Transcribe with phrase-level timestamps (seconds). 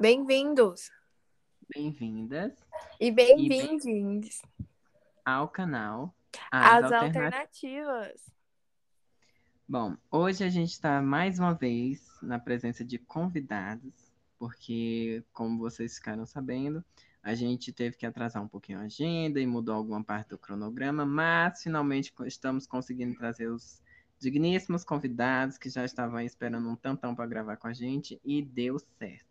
[0.00, 0.90] Bem-vindos
[1.74, 2.54] Bem-vindas
[2.98, 4.40] e bem-vindos
[5.22, 6.14] ao canal
[6.50, 8.32] às Alterna- alternativas.
[9.68, 13.92] Bom, hoje a gente está mais uma vez na presença de convidados,
[14.38, 16.82] porque, como vocês ficaram sabendo,
[17.22, 21.04] a gente teve que atrasar um pouquinho a agenda e mudou alguma parte do cronograma,
[21.04, 23.82] mas finalmente estamos conseguindo trazer os
[24.18, 28.40] digníssimos convidados que já estavam aí esperando um tantão para gravar com a gente e
[28.40, 29.29] deu certo.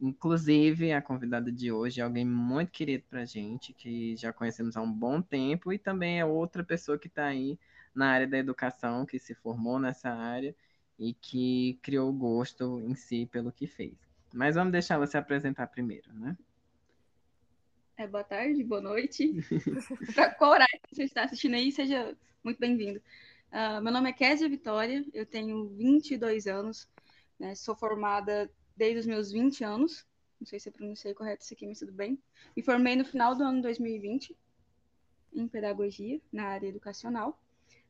[0.00, 4.80] Inclusive, a convidada de hoje é alguém muito querido pra gente, que já conhecemos há
[4.80, 7.58] um bom tempo, e também é outra pessoa que está aí
[7.92, 10.54] na área da educação, que se formou nessa área
[10.98, 13.96] e que criou gosto em si pelo que fez.
[14.32, 16.36] Mas vamos deixar ela se apresentar primeiro, né?
[17.96, 19.32] É, boa tarde, boa noite.
[20.14, 23.02] Para qual horário você está assistindo aí, seja muito bem-vindo.
[23.50, 26.88] Ah, meu nome é Késia Vitória, eu tenho 22 anos,
[27.38, 30.06] né, sou formada desde os meus 20 anos,
[30.40, 32.16] não sei se eu pronunciei correto isso aqui, mas tudo bem.
[32.56, 34.36] Me formei no final do ano 2020
[35.34, 37.38] em pedagogia, na área educacional.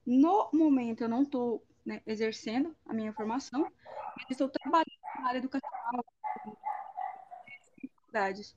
[0.05, 1.63] No momento, eu não estou
[2.07, 3.71] exercendo a minha formação,
[4.17, 6.05] mas estou trabalhando na área educacional,
[7.83, 8.57] em faculdades.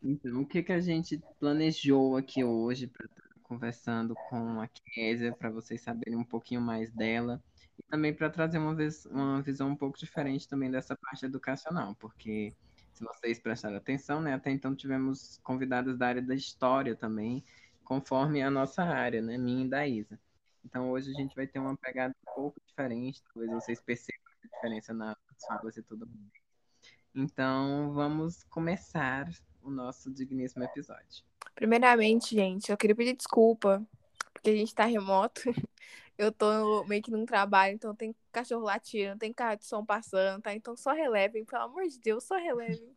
[0.00, 5.32] Então, o que que a gente planejou aqui hoje para estar conversando com a Késia,
[5.32, 7.42] para vocês saberem um pouquinho mais dela
[7.78, 11.94] e também para trazer uma, vez, uma visão um pouco diferente também dessa parte educacional,
[11.96, 12.54] porque
[12.92, 17.44] se vocês prestaram atenção, né, até então tivemos convidados da área da história também,
[17.84, 20.18] conforme a nossa área, né, minha e da Isa.
[20.64, 24.46] Então hoje a gente vai ter uma pegada um pouco diferente, talvez vocês percebam a
[24.48, 25.16] diferença nas
[25.46, 26.32] falas e tudo mais.
[27.14, 29.28] Então vamos começar
[29.62, 31.24] o nosso digníssimo episódio.
[31.54, 33.82] Primeiramente, gente, eu queria pedir desculpa,
[34.32, 35.42] porque a gente tá remoto.
[36.18, 40.42] Eu tô meio que num trabalho, então tem cachorro latindo, tem carro de som passando,
[40.42, 40.54] tá?
[40.54, 42.96] Então só relevem, pelo amor de Deus, só relevem.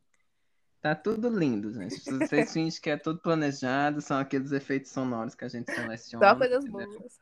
[0.81, 1.99] Tá tudo lindo, gente.
[1.99, 6.29] Vocês fingem que é tudo planejado, são aqueles efeitos sonoros que a gente seleciona.
[6.29, 7.19] Só coisas boas.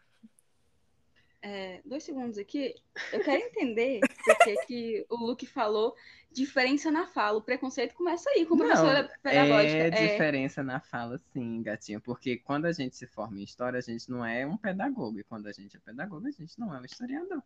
[1.49, 2.75] É, dois segundos aqui.
[3.13, 5.95] Eu quero entender porque que o Luke falou
[6.29, 7.37] diferença na fala.
[7.37, 9.77] O preconceito começa aí, com Não, professora pedagógica.
[9.77, 12.01] É É, diferença na fala, sim, gatinho.
[12.01, 15.19] Porque quando a gente se forma em história, a gente não é um pedagogo.
[15.19, 17.41] E quando a gente é pedagogo, a gente não é um historiador.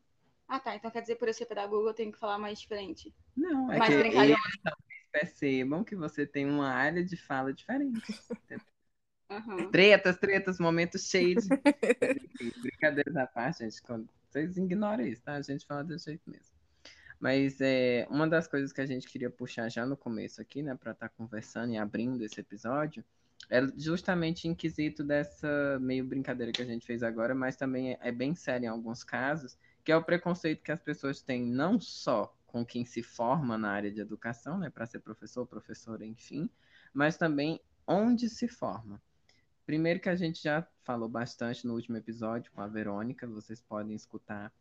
[0.47, 0.75] Ah, tá.
[0.75, 3.13] Então quer dizer, por eu ser pedagogo, eu tenho que falar mais diferente.
[3.37, 8.01] Não, é Mais que eles talvez percebam que você tem uma área de fala diferente.
[9.31, 9.71] Aham.
[9.71, 11.47] Tretas, tretas, momentos cheios.
[12.61, 13.81] Brincadeiras à parte, gente.
[13.81, 15.35] quando- Vocês ignoram isso, tá?
[15.35, 16.51] A gente fala desse jeito mesmo.
[17.19, 20.75] Mas é, uma das coisas que a gente queria puxar já no começo aqui, né,
[20.75, 23.03] para estar conversando e abrindo esse episódio,
[23.49, 27.99] é justamente em quesito dessa meio brincadeira que a gente fez agora, mas também é,
[28.01, 31.79] é bem sério em alguns casos, que é o preconceito que as pessoas têm não
[31.79, 36.49] só com quem se forma na área de educação, né, para ser professor, professora, enfim,
[36.93, 39.01] mas também onde se forma.
[39.65, 43.95] Primeiro que a gente já falou bastante no último episódio com a Verônica, vocês podem
[43.95, 44.53] escutar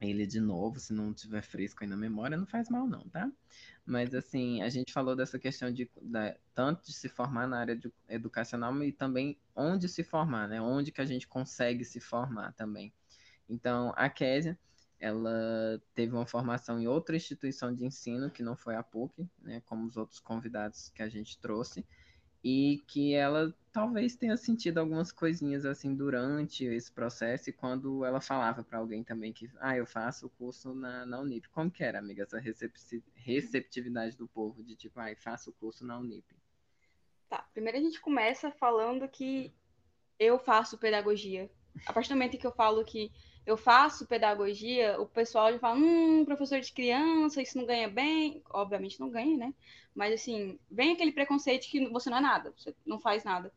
[0.00, 3.30] ele de novo, se não tiver fresco aí na memória, não faz mal não, tá?
[3.84, 7.76] Mas assim, a gente falou dessa questão de da- tanto de se formar na área
[7.76, 10.60] de- educacional e também onde se formar, né?
[10.60, 12.92] Onde que a gente consegue se formar também.
[13.48, 14.58] Então, a Késia,
[15.00, 19.60] ela teve uma formação em outra instituição de ensino, que não foi a PUC, né?
[19.62, 21.86] Como os outros convidados que a gente trouxe
[22.42, 28.20] e que ela talvez tenha sentido algumas coisinhas assim durante esse processo e quando ela
[28.20, 31.48] falava para alguém também que, ah, eu faço o curso na, na Unip.
[31.50, 32.40] Como que era, amiga, essa
[33.14, 36.24] receptividade do povo de tipo, ah, faço o curso na Unip?
[37.28, 37.46] Tá.
[37.52, 39.54] Primeiro a gente começa falando que
[40.18, 41.50] eu faço pedagogia.
[41.86, 43.12] A partir do momento que eu falo que
[43.48, 48.42] eu faço pedagogia, o pessoal já fala, hum, professor de criança, isso não ganha bem.
[48.50, 49.54] Obviamente não ganha, né?
[49.94, 53.52] Mas assim, vem aquele preconceito que você não é nada, você não faz nada,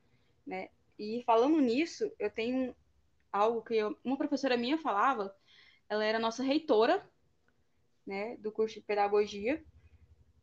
[0.47, 0.69] né?
[0.97, 2.75] E falando nisso, eu tenho
[3.31, 5.35] algo que eu- uma professora minha falava,
[5.89, 7.05] ela era nossa reitora,
[8.05, 9.63] né, do curso de pedagogia,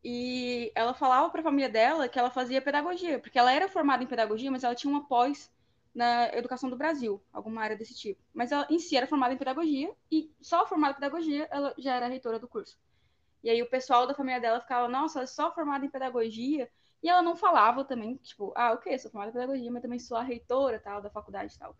[0.03, 4.03] e ela falava para a família dela que ela fazia pedagogia, porque ela era formada
[4.03, 5.51] em pedagogia, mas ela tinha uma pós
[5.99, 8.21] na educação do Brasil, alguma área desse tipo.
[8.33, 11.93] Mas ela em si era formada em pedagogia e só formada em pedagogia ela já
[11.93, 12.79] era reitora do curso.
[13.43, 16.71] E aí o pessoal da família dela ficava, nossa, é só formada em pedagogia.
[17.03, 20.15] E ela não falava também, tipo, ah, ok, sou formada em pedagogia, mas também sou
[20.15, 21.75] a reitora tal da faculdade e tal.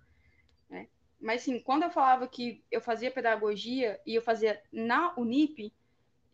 [0.70, 0.90] Né?
[1.18, 5.74] Mas assim, quando eu falava que eu fazia pedagogia e eu fazia na Unip,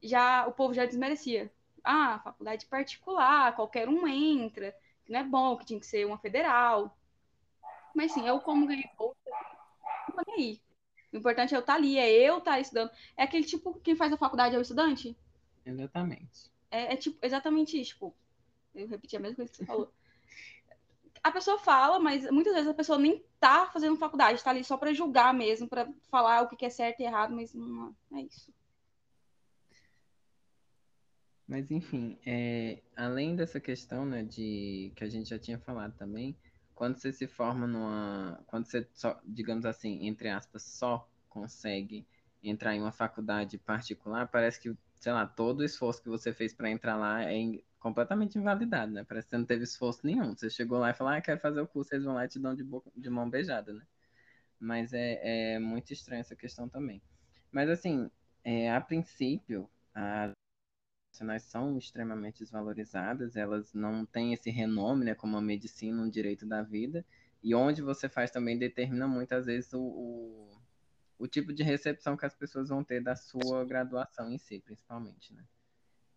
[0.02, 1.52] já o povo já desmerecia.
[1.84, 6.18] Ah, faculdade particular, qualquer um entra, que não é bom, que tinha que ser uma
[6.18, 6.98] federal.
[7.96, 9.18] Mas sim, eu como ganhei bolsa,
[10.10, 10.62] não tô nem aí.
[11.14, 12.92] O importante é eu estar ali, é eu estar estudando.
[13.16, 15.18] É aquele tipo, quem faz a faculdade é o estudante?
[15.66, 16.52] Exatamente.
[16.70, 17.92] É, é tipo, exatamente isso.
[17.94, 18.14] Tipo,
[18.76, 19.90] eu repeti a mesma coisa que você falou.
[21.24, 24.78] A pessoa fala, mas muitas vezes a pessoa nem tá fazendo faculdade, tá ali só
[24.78, 28.54] para julgar mesmo, para falar o que é certo e errado, mas não é isso.
[31.48, 36.36] Mas enfim, é, além dessa questão, né, de que a gente já tinha falado também,
[36.76, 42.06] quando você se forma numa, quando você só, digamos assim, entre aspas, só consegue
[42.44, 46.54] entrar em uma faculdade particular, parece que, sei lá, todo o esforço que você fez
[46.54, 49.04] para entrar lá é completamente invalidado, né?
[49.04, 50.36] Parece que você não teve esforço nenhum.
[50.36, 52.40] Você chegou lá e falou, ah, quero fazer o curso, eles vão lá e te
[52.40, 53.86] dão de, boca, de mão beijada, né?
[54.60, 57.02] Mas é, é muito estranha essa questão também.
[57.52, 58.10] Mas, assim,
[58.44, 60.32] é, a princípio, as
[61.44, 66.62] são extremamente desvalorizadas, elas não têm esse renome, né, como a medicina, um direito da
[66.62, 67.06] vida,
[67.44, 70.58] e onde você faz também determina muitas vezes o, o,
[71.20, 75.34] o tipo de recepção que as pessoas vão ter da sua graduação em si, principalmente,
[75.34, 75.44] né?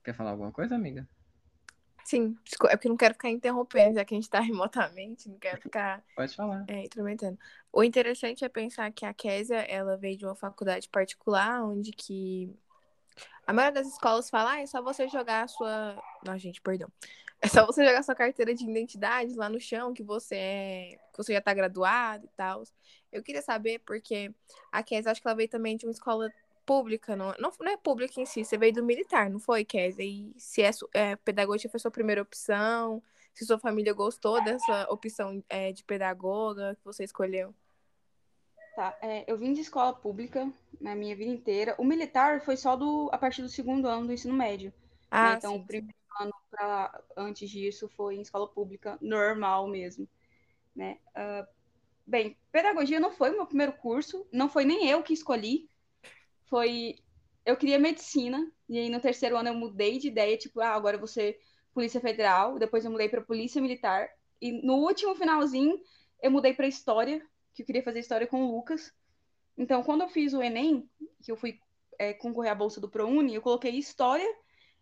[0.03, 1.07] Quer falar alguma coisa, amiga?
[2.09, 2.39] Sim,
[2.71, 6.03] é porque não quero ficar interrompendo, já que a gente está remotamente, não quero ficar.
[6.17, 6.65] Pode falar.
[6.67, 7.39] É, intrometendo.
[7.71, 12.51] O interessante é pensar que a Késia, ela veio de uma faculdade particular, onde que
[13.47, 16.03] a maioria das escolas fala, ah, é só você jogar a sua.
[16.25, 16.89] Não, gente, perdão.
[17.41, 20.99] É só você jogar sua carteira de identidade lá no chão, que você é.
[21.13, 22.65] que você já tá graduado e tal.
[23.13, 24.35] Eu queria saber, porque
[24.73, 26.33] a Késia, acho que ela veio também de uma escola
[26.67, 30.05] pública, não, não, não é pública em si, você veio do militar, não foi, Kézia?
[30.05, 33.01] E se é, é, pedagogia foi sua primeira opção,
[33.33, 37.55] se sua família gostou dessa opção é, de pedagoga que você escolheu?
[38.79, 40.49] Tá, é, eu vim de escola pública
[40.81, 41.75] na minha vida inteira.
[41.79, 44.69] O militar foi só do, a partir do segundo ano do ensino médio.
[44.69, 44.73] Né?
[45.11, 45.35] Ah, né?
[45.37, 50.09] Então, sim, o primeiro ano pra, antes disso foi em escola pública normal mesmo.
[50.77, 50.97] Né?
[51.09, 51.45] Uh,
[52.07, 55.69] bem, pedagogia não foi o meu primeiro curso, não foi nem eu que escolhi
[56.47, 57.01] foi.
[57.45, 61.05] Eu queria medicina, e aí no terceiro ano eu mudei de ideia, tipo, ah, agora
[61.09, 61.41] ser
[61.75, 64.09] Polícia Federal, depois eu mudei para Polícia Militar,
[64.41, 65.81] e no último finalzinho
[66.23, 67.21] eu mudei para História,
[67.59, 68.95] que eu queria fazer História com o Lucas.
[69.57, 70.89] Então, quando eu fiz o Enem,
[71.23, 71.61] que eu fui
[71.99, 74.29] é, concorrer à bolsa do ProUni, eu coloquei História,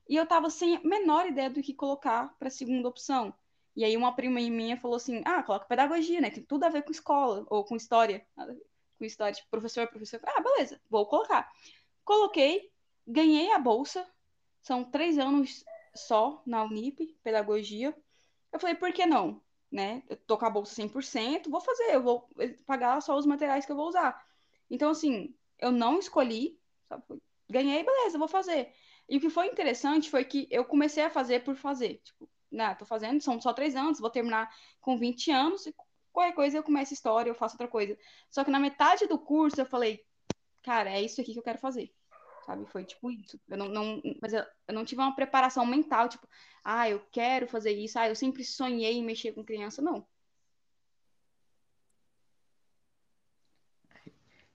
[0.08, 3.34] e eu tava sem a menor ideia do que colocar para segunda opção.
[3.75, 6.31] E aí uma prima minha falou assim: "Ah, coloca pedagogia, né?
[6.31, 8.26] Tem tudo a ver com escola ou com história"
[8.99, 10.20] com história de professor, professor.
[10.25, 11.50] Ah, beleza, vou colocar.
[12.05, 12.70] Coloquei,
[13.06, 14.06] ganhei a bolsa.
[14.62, 15.64] São três anos
[15.94, 17.94] só na Unip, pedagogia.
[18.52, 19.43] Eu falei, por que não?
[19.71, 20.03] Né?
[20.09, 22.29] Eu tô com a bolsa 100%, vou fazer, eu vou
[22.67, 24.25] pagar só os materiais que eu vou usar.
[24.71, 26.59] Então, assim, eu não escolhi,
[26.89, 27.05] sabe?
[27.49, 28.73] ganhei, beleza, vou fazer.
[29.09, 32.01] E o que foi interessante foi que eu comecei a fazer por fazer.
[32.05, 35.75] Tipo, né, tô fazendo, são só três anos, vou terminar com 20 anos, e
[36.13, 37.97] qualquer coisa eu começo história, eu faço outra coisa.
[38.31, 40.05] Só que na metade do curso eu falei,
[40.63, 41.93] cara, é isso aqui que eu quero fazer.
[42.46, 42.64] Sabe?
[42.66, 43.40] Foi tipo isso.
[43.48, 46.28] Eu não, não, mas eu, eu não tive uma preparação mental, tipo,
[46.64, 50.06] ah, eu quero fazer isso, ah, eu sempre sonhei em mexer com criança, não.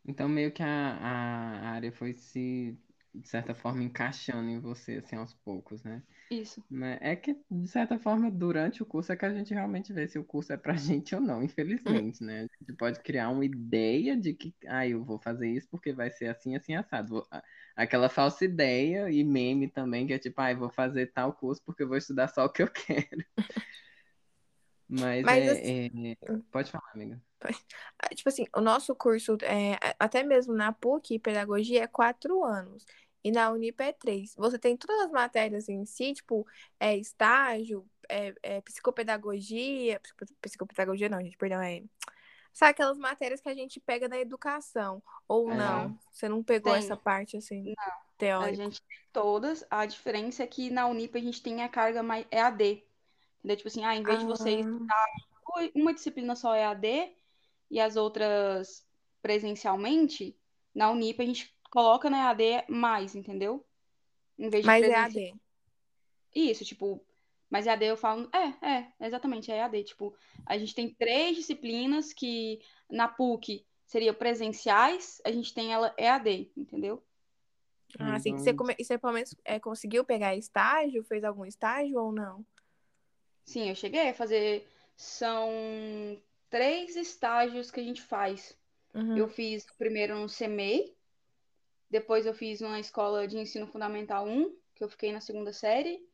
[0.05, 2.77] Então, meio que a, a área foi se,
[3.13, 6.01] de certa forma, encaixando em você, assim, aos poucos, né?
[6.29, 6.63] Isso.
[6.69, 6.97] Né?
[7.01, 10.17] É que, de certa forma, durante o curso é que a gente realmente vê se
[10.17, 12.41] o curso é pra gente ou não, infelizmente, né?
[12.41, 16.09] A gente pode criar uma ideia de que, ah, eu vou fazer isso porque vai
[16.09, 17.27] ser assim, assim, assado.
[17.75, 21.61] Aquela falsa ideia e meme também, que é tipo, ah, eu vou fazer tal curso
[21.65, 23.25] porque eu vou estudar só o que eu quero.
[24.87, 26.11] Mas, Mas é, assim...
[26.11, 26.37] é...
[26.51, 27.21] Pode falar, amiga.
[28.15, 32.85] Tipo assim, o nosso curso, é, até mesmo na PUC, pedagogia, é quatro anos.
[33.23, 34.33] E na Unip é três.
[34.35, 36.45] Você tem todas as matérias em si, tipo,
[36.79, 40.01] é estágio, é, é psicopedagogia.
[40.41, 41.83] Psicopedagogia não, gente, perdão, é.
[42.51, 45.01] Sabe aquelas matérias que a gente pega na educação?
[45.27, 45.55] Ou é.
[45.55, 45.99] não?
[46.11, 46.79] Você não pegou tem.
[46.79, 47.75] essa parte assim?
[47.77, 48.11] Não.
[48.17, 48.51] Teórica.
[48.51, 49.65] A gente tem todas.
[49.69, 52.83] A diferença é que na Unip a gente tem a carga mais EAD.
[53.39, 53.57] Entendeu?
[53.57, 54.21] Tipo assim, ah, em vez ah.
[54.21, 54.59] de você ah.
[54.59, 55.05] estudar
[55.75, 57.13] uma disciplina só EAD
[57.71, 58.85] e as outras
[59.21, 60.37] presencialmente,
[60.75, 63.65] na Unip a gente coloca na EAD mais, entendeu?
[64.37, 65.33] Em vez de mais EAD.
[66.35, 67.03] Isso, tipo,
[67.49, 70.13] mas EAD eu falo, é, é, exatamente, é EAD, tipo,
[70.45, 72.59] a gente tem três disciplinas que
[72.89, 77.01] na PUC seriam presenciais, a gente tem ela EAD, entendeu?
[77.99, 78.75] Ah, assim, você, come...
[78.79, 81.03] você pelo menos é, conseguiu pegar estágio?
[81.03, 82.45] Fez algum estágio ou não?
[83.43, 84.65] Sim, eu cheguei a fazer.
[84.95, 85.49] São
[86.51, 88.55] três estágios que a gente faz.
[88.93, 89.17] Uhum.
[89.17, 90.93] Eu fiz primeiro no CMEI,
[91.89, 96.05] depois eu fiz uma escola de ensino fundamental 1, que eu fiquei na segunda série.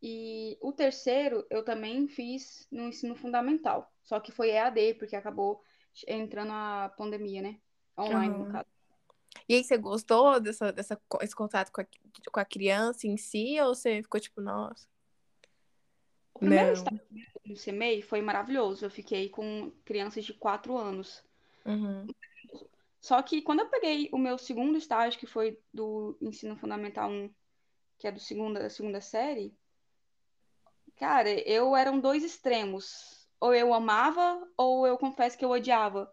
[0.00, 3.92] E o terceiro eu também fiz no ensino fundamental.
[4.02, 5.62] Só que foi EAD, porque acabou
[6.08, 7.60] entrando a pandemia, né?
[7.98, 8.44] Online, uhum.
[8.46, 8.66] no caso.
[9.48, 11.86] E aí, você gostou dessa, dessa, esse contato com a,
[12.32, 13.60] com a criança em si?
[13.60, 14.86] Ou você ficou tipo, nossa?
[16.34, 16.72] O primeiro Não.
[16.72, 18.84] estágio no CMEI foi maravilhoso.
[18.84, 21.22] Eu fiquei com crianças de 4 anos.
[21.64, 22.06] Uhum.
[23.00, 27.32] Só que quando eu peguei o meu segundo estágio, que foi do ensino fundamental 1,
[27.98, 29.52] que é do segunda, da segunda série,
[30.96, 33.28] cara, eu eram dois extremos.
[33.40, 36.12] Ou eu amava, ou eu confesso que eu odiava.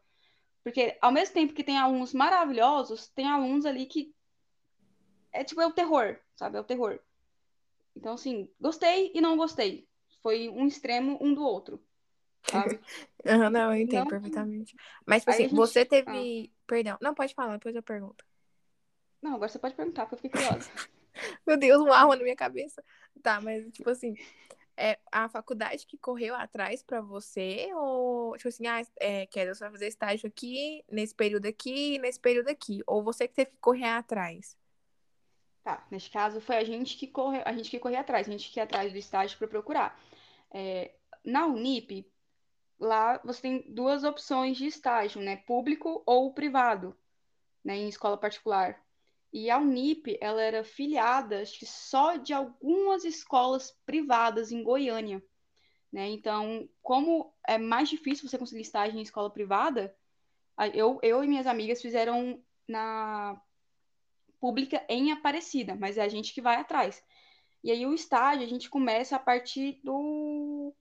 [0.63, 4.13] Porque ao mesmo tempo que tem alunos maravilhosos, tem alunos ali que
[5.31, 6.57] é tipo é o terror, sabe?
[6.57, 6.99] É o terror.
[7.95, 9.88] Então assim, gostei e não gostei.
[10.21, 11.81] Foi um extremo um do outro.
[12.49, 12.79] Sabe?
[13.51, 14.75] Não, eu entendo Não- perfeitamente.
[15.05, 16.51] Mas, tipo assim, gente- você teve.
[16.65, 16.97] Perdão.
[17.01, 18.25] Não, pode falar, depois eu pergunto.
[19.21, 20.69] Não, agora você pode perguntar, porque eu fiquei curiosa.
[21.45, 22.83] Meu Deus, uma arma na minha cabeça.
[23.21, 24.15] Tá, mas, tipo assim,
[24.77, 27.69] é a faculdade que correu atrás pra você?
[27.73, 32.19] Ou, tipo assim, ah, é, Kézia, você vai fazer estágio aqui, nesse período aqui, nesse
[32.19, 32.81] período aqui?
[32.87, 34.57] Ou você que teve que correr atrás?
[35.63, 38.49] Tá, neste caso foi a gente que corre, a gente que corria atrás, a gente
[38.49, 39.99] que ia atrás do estágio para procurar.
[40.51, 42.09] É, na Unip,
[42.79, 45.37] lá você tem duas opções de estágio, né?
[45.37, 46.97] Público ou privado,
[47.63, 47.77] né?
[47.77, 48.81] Em escola particular.
[49.31, 55.23] E a Unip, ela era filiada, acho que só de algumas escolas privadas em Goiânia,
[55.91, 56.09] né?
[56.09, 59.95] Então, como é mais difícil você conseguir estágio em escola privada,
[60.73, 63.39] eu, eu e minhas amigas fizeram na
[64.39, 67.03] pública em Aparecida, mas é a gente que vai atrás.
[67.63, 70.73] E aí o estágio a gente começa a partir do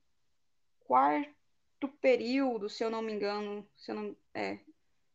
[0.81, 4.59] quarto período, se eu não me engano, se eu não, é.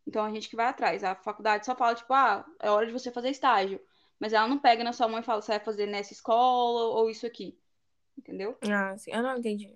[0.06, 1.04] Então a gente que vai atrás.
[1.04, 3.80] A faculdade só fala tipo, ah, é hora de você fazer estágio,
[4.20, 7.10] mas ela não pega na sua mão e fala, você vai fazer nessa escola ou
[7.10, 7.58] isso aqui.
[8.18, 8.58] Entendeu?
[8.70, 9.12] Ah, sim.
[9.12, 9.72] Eu não entendi.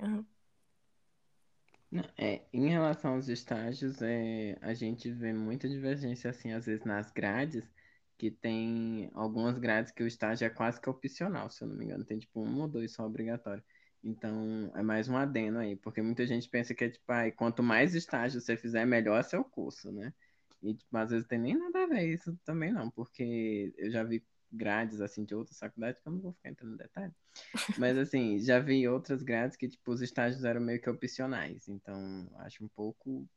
[1.90, 6.84] Não, É, em relação aos estágios, é, a gente vê muita divergência, assim, às vezes
[6.84, 7.64] nas grades,
[8.18, 11.86] que tem algumas grades que o estágio é quase que opcional, se eu não me
[11.86, 12.04] engano.
[12.04, 13.64] Tem, tipo, um ou dois só obrigatório.
[14.04, 17.62] Então, é mais um adendo aí, porque muita gente pensa que é, tipo, ai, quanto
[17.62, 20.14] mais estágio você fizer, melhor é seu curso, né?
[20.64, 24.04] E, tipo, às vezes tem nem nada a ver isso também não, porque eu já
[24.04, 27.14] vi grades, assim, de outras faculdades, que eu não vou ficar entrando em detalhe.
[27.78, 31.68] Mas assim, já vi outras grades que, tipo, os estágios eram meio que opcionais.
[31.68, 33.28] Então, acho um pouco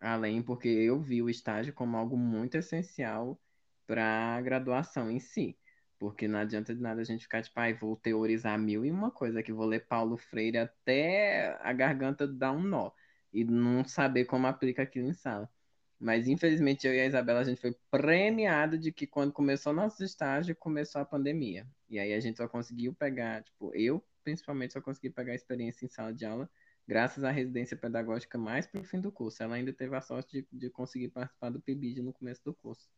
[0.00, 3.40] além, porque eu vi o estágio como algo muito essencial
[3.90, 5.58] para a graduação em si.
[5.98, 9.10] Porque não adianta de nada a gente ficar, tipo, ai, vou teorizar mil e uma
[9.10, 12.92] coisa, que vou ler Paulo Freire até a garganta dar um nó.
[13.32, 15.50] E não saber como aplica aquilo em sala.
[15.98, 20.04] Mas infelizmente eu e a Isabela a gente foi premiado de que quando começou nosso
[20.04, 21.66] estágio, começou a pandemia.
[21.88, 25.84] E aí a gente só conseguiu pegar, tipo, eu principalmente só consegui pegar a experiência
[25.84, 26.48] em sala de aula
[26.86, 29.42] graças à residência pedagógica mais pro fim do curso.
[29.42, 32.88] Ela ainda teve a sorte de, de conseguir participar do PIBID no começo do curso.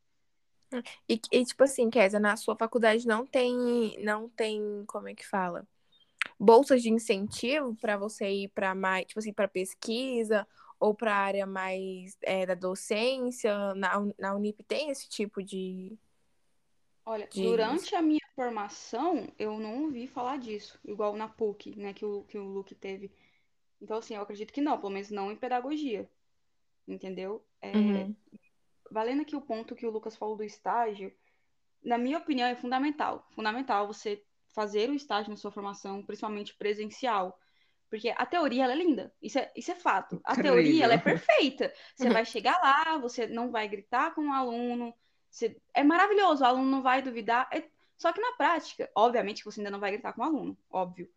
[1.08, 5.26] E, e, tipo assim, Kézia, na sua faculdade não tem, não tem, como é que
[5.26, 5.66] fala?
[6.38, 10.46] Bolsas de incentivo para você ir para mais, tipo assim, para pesquisa
[10.80, 13.74] ou para área mais é, da docência?
[13.74, 15.96] Na, na Unip tem esse tipo de.
[17.04, 21.92] Olha, De- durante a minha formação, eu não ouvi falar disso, igual na PUC, né,
[21.92, 23.10] que o, que o Luke teve.
[23.80, 26.10] Então, assim, eu acredito que não, pelo menos não em pedagogia,
[26.88, 27.44] entendeu?
[27.62, 28.16] É, Uhum.
[28.92, 31.12] Valendo aqui o ponto que o Lucas falou do estágio,
[31.82, 33.26] na minha opinião, é fundamental.
[33.30, 34.22] Fundamental você
[34.54, 37.38] fazer o estágio na sua formação, principalmente presencial.
[37.88, 39.12] Porque a teoria, ela é linda.
[39.20, 40.20] Isso é, isso é fato.
[40.24, 41.72] A teoria, ela é perfeita.
[41.96, 44.94] Você vai chegar lá, você não vai gritar com o aluno.
[45.30, 47.48] você- É maravilhoso, o aluno não vai duvidar.
[47.52, 47.68] É-
[47.98, 51.08] Só que na prática, obviamente que você ainda não vai gritar com o aluno, óbvio.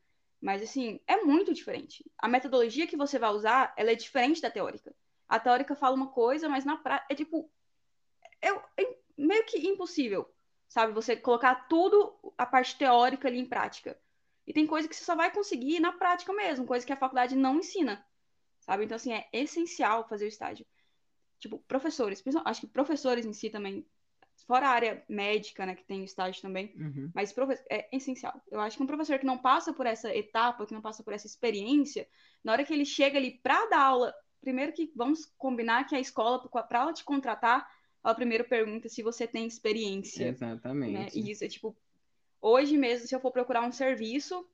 [0.41, 2.05] Mas, assim, é muito diferente.
[2.17, 4.93] A metodologia que você vai usar, ela é diferente da teórica.
[5.27, 7.49] A teórica fala uma coisa, mas na prática, é tipo,
[8.47, 10.29] é, é meio que impossível,
[10.67, 10.93] sabe?
[10.93, 13.97] Você colocar tudo, a parte teórica ali em prática.
[14.47, 17.35] E tem coisa que você só vai conseguir na prática mesmo, coisa que a faculdade
[17.35, 18.05] não ensina,
[18.59, 18.85] sabe?
[18.85, 20.65] Então, assim, é essencial fazer o estágio.
[21.39, 23.85] Tipo, professores, acho que professores em si também,
[24.47, 27.11] fora a área médica, né, que tem o estágio também, Uhum.
[27.13, 27.33] mas
[27.69, 28.39] é essencial.
[28.51, 31.13] Eu acho que um professor que não passa por essa etapa, que não passa por
[31.13, 32.07] essa experiência,
[32.43, 35.99] na hora que ele chega ali para dar aula, primeiro que vamos combinar que a
[35.99, 37.67] escola, para ela te contratar,
[38.05, 40.37] ela primeiro pergunta se você tem experiência,
[40.85, 41.09] né?
[41.09, 41.19] Exatamente.
[41.19, 41.75] E isso é tipo,
[42.41, 44.47] hoje mesmo, se eu for procurar um serviço,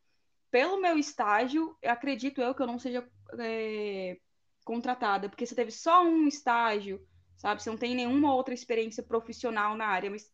[0.52, 3.08] pelo meu estágio, eu acredito eu que eu não seja
[3.40, 4.20] é,
[4.66, 7.06] contratada, porque você teve só um estágio,
[7.38, 7.62] sabe?
[7.64, 10.32] Você não tem nenhuma outra experiência profissional na área, mas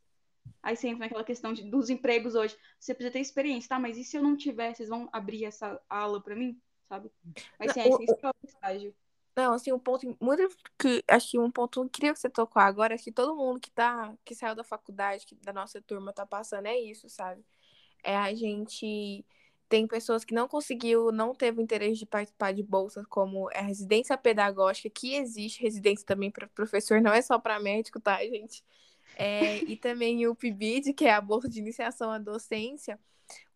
[0.62, 2.58] aí você entra naquela questão de, dos empregos hoje.
[2.80, 3.80] Você precisa ter experiência, tá?
[3.80, 6.60] Mas e se eu não tiver, vocês vão abrir essa ala para mim,
[6.90, 7.12] sabe?
[7.60, 8.96] Mas sim, é Não, o- essencial o estágio.
[9.38, 12.96] Não, assim, um ponto muito que acho que um ponto incrível que você tocou agora,
[12.96, 16.26] acho que todo mundo que tá que saiu da faculdade, que da nossa turma tá
[16.26, 17.46] passando é isso, sabe?
[18.04, 19.24] É a gente
[19.70, 24.18] tem pessoas que não conseguiu, não teve interesse de participar de bolsas como a residência
[24.18, 28.64] pedagógica, que existe residência também para professor, não é só para médico, tá, gente?
[29.16, 33.00] É, e também o PIBID, que é a bolsa de iniciação à docência,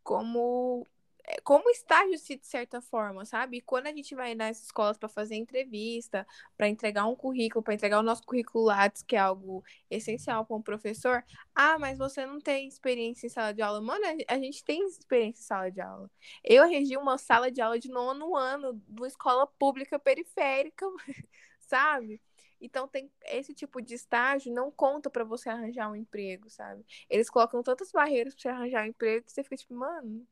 [0.03, 1.00] como é,
[1.43, 3.57] como estágio de certa forma, sabe?
[3.57, 6.25] E quando a gente vai nas escolas para fazer entrevista,
[6.57, 10.55] para entregar um currículo, para entregar o nosso currículo Lattes, que é algo essencial para
[10.55, 11.23] um professor,
[11.55, 13.81] ah, mas você não tem experiência em sala de aula.
[13.81, 16.09] Mano, a gente tem experiência em sala de aula.
[16.43, 20.85] Eu regi uma sala de aula de nono ano de uma escola pública periférica,
[21.59, 22.21] sabe?
[22.61, 26.85] Então tem esse tipo de estágio não conta para você arranjar um emprego, sabe?
[27.09, 30.25] Eles colocam tantas barreiras para você arranjar um emprego que você fica tipo, mano,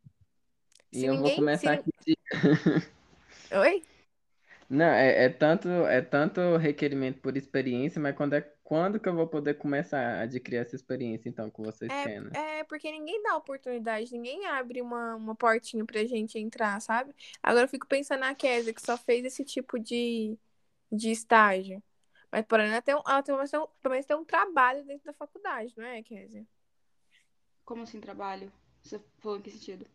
[0.91, 1.91] e eu ninguém, vou começar aqui.
[2.05, 2.17] De...
[3.57, 3.83] Oi?
[4.69, 9.15] Não, é, é, tanto, é tanto requerimento por experiência, mas quando, é, quando que eu
[9.15, 12.29] vou poder começar a adquirir essa experiência, então, que vocês é, querem?
[12.35, 17.15] É, porque ninguém dá oportunidade, ninguém abre uma, uma portinha pra gente entrar, sabe?
[17.41, 20.37] Agora eu fico pensando na Kézia, que só fez esse tipo de,
[20.91, 21.81] de estágio.
[22.31, 23.39] Mas, porém, ela tem, um, ela tem, um,
[23.81, 26.45] pelo menos tem um trabalho dentro da faculdade, não é, Kézia?
[27.65, 28.51] Como assim, trabalho?
[28.83, 29.87] Você falou em que sentido?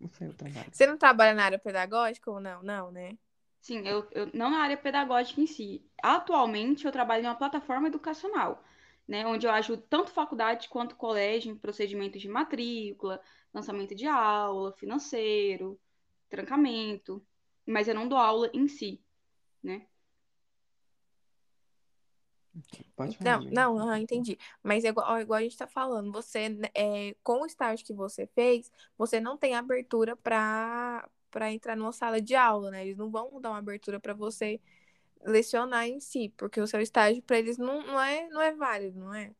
[0.00, 0.66] Não sei o trabalho.
[0.72, 2.62] Você não trabalha na área pedagógica ou não?
[2.62, 3.16] Não, né?
[3.60, 5.82] Sim, eu, eu não na área pedagógica em si.
[6.02, 8.62] Atualmente, eu trabalho em uma plataforma educacional,
[9.08, 13.22] né, onde eu ajudo tanto faculdade quanto colégio em procedimentos de matrícula,
[13.54, 15.80] lançamento de aula, financeiro,
[16.28, 17.26] trancamento,
[17.66, 19.02] mas eu não dou aula em si,
[19.62, 19.86] né?
[22.96, 24.38] Pode falar, não, não, entendi.
[24.62, 28.26] Mas é igual, igual a gente tá falando, você, é, com o estágio que você
[28.26, 32.84] fez, você não tem abertura para para entrar numa sala de aula, né?
[32.84, 34.60] Eles não vão dar uma abertura para você
[35.24, 39.00] lecionar em si, porque o seu estágio para eles não, não, é, não é válido,
[39.00, 39.32] não é?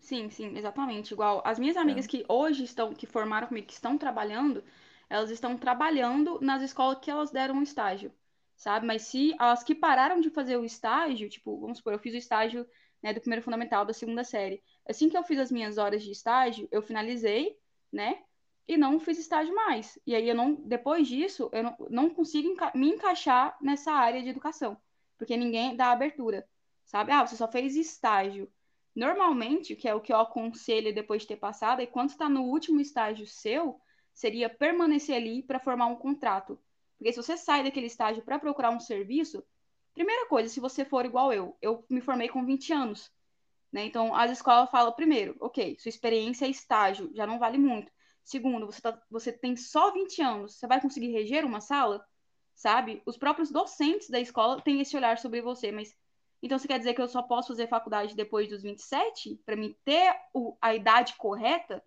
[0.00, 1.12] Sim, sim, exatamente.
[1.12, 2.08] Igual as minhas amigas é.
[2.08, 4.64] que hoje estão, que formaram comigo, que estão trabalhando,
[5.10, 8.10] elas estão trabalhando nas escolas que elas deram um estágio
[8.58, 8.84] sabe?
[8.86, 12.18] Mas se as que pararam de fazer o estágio, tipo, vamos supor, eu fiz o
[12.18, 12.66] estágio
[13.02, 14.62] né, do primeiro fundamental da segunda série.
[14.86, 17.56] Assim que eu fiz as minhas horas de estágio, eu finalizei,
[17.92, 18.22] né?
[18.66, 19.98] E não fiz estágio mais.
[20.04, 24.22] E aí eu não, depois disso, eu não, não consigo enca me encaixar nessa área
[24.22, 24.76] de educação,
[25.16, 26.46] porque ninguém dá abertura,
[26.84, 27.12] sabe?
[27.12, 28.52] Ah, você só fez estágio.
[28.94, 32.42] Normalmente, que é o que eu aconselho depois de ter passado, é quando está no
[32.42, 33.80] último estágio seu,
[34.12, 36.58] seria permanecer ali para formar um contrato.
[36.98, 39.44] Porque se você sai daquele estágio para procurar um serviço,
[39.94, 43.10] primeira coisa, se você for igual eu, eu me formei com 20 anos.
[43.72, 43.84] Né?
[43.84, 47.92] Então, as escolas falam, primeiro, ok, sua experiência é estágio, já não vale muito.
[48.24, 52.04] Segundo, você, tá, você tem só 20 anos, você vai conseguir reger uma sala?
[52.54, 53.00] Sabe?
[53.06, 55.96] Os próprios docentes da escola têm esse olhar sobre você, mas
[56.42, 59.74] então você quer dizer que eu só posso fazer faculdade depois dos 27 para me
[59.84, 61.82] ter o, a idade correta?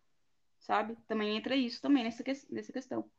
[0.59, 0.97] Sabe?
[1.07, 3.09] Também entra isso também nessa, nessa questão.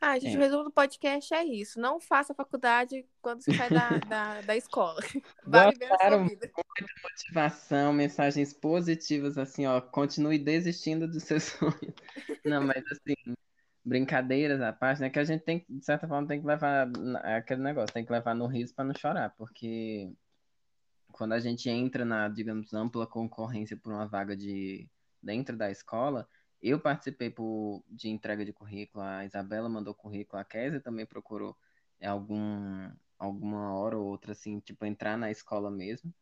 [0.00, 0.38] Ah, gente, é.
[0.38, 1.80] o resumo do podcast é isso.
[1.80, 5.00] Não faça faculdade quando você sai da, da, da escola.
[5.46, 6.50] Vai viver a sua vida.
[6.54, 9.80] Muita motivação, mensagens positivas, assim, ó.
[9.80, 11.94] Continue desistindo dos seus sonhos.
[12.44, 13.34] Não, mas assim,
[13.84, 15.08] brincadeiras à parte, né?
[15.08, 16.88] Que a gente tem, de certa forma, tem que levar
[17.36, 20.12] aquele negócio, tem que levar no riso para não chorar, porque
[21.12, 24.88] quando a gente entra na, digamos, ampla concorrência por uma vaga de
[25.22, 26.28] dentro da escola,
[26.68, 31.56] eu participei por, de entrega de currículo, a Isabela mandou currículo, a Kézia também procurou
[32.02, 36.12] algum, alguma hora ou outra, assim, tipo, entrar na escola mesmo.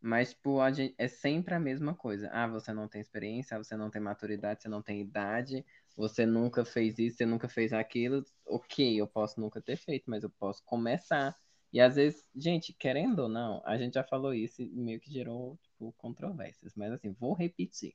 [0.00, 2.30] Mas, tipo, a gente, é sempre a mesma coisa.
[2.32, 5.64] Ah, você não tem experiência, você não tem maturidade, você não tem idade,
[5.96, 8.24] você nunca fez isso, você nunca fez aquilo.
[8.46, 11.34] Ok, eu posso nunca ter feito, mas eu posso começar.
[11.72, 15.10] E às vezes, gente, querendo ou não, a gente já falou isso e meio que
[15.12, 16.74] gerou, tipo, controvérsias.
[16.76, 17.94] Mas assim, vou repetir.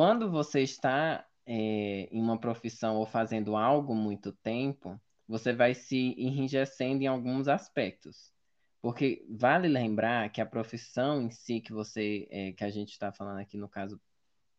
[0.00, 6.14] Quando você está é, em uma profissão ou fazendo algo muito tempo, você vai se
[6.16, 8.32] enrijecendo em alguns aspectos.
[8.80, 13.12] Porque vale lembrar que a profissão em si que você, é, que a gente está
[13.12, 14.00] falando aqui no caso,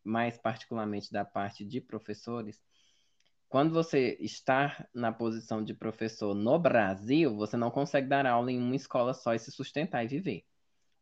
[0.04, 2.62] mais particularmente da parte de professores,
[3.48, 8.60] quando você está na posição de professor no Brasil, você não consegue dar aula em
[8.60, 10.44] uma escola só e se sustentar e viver.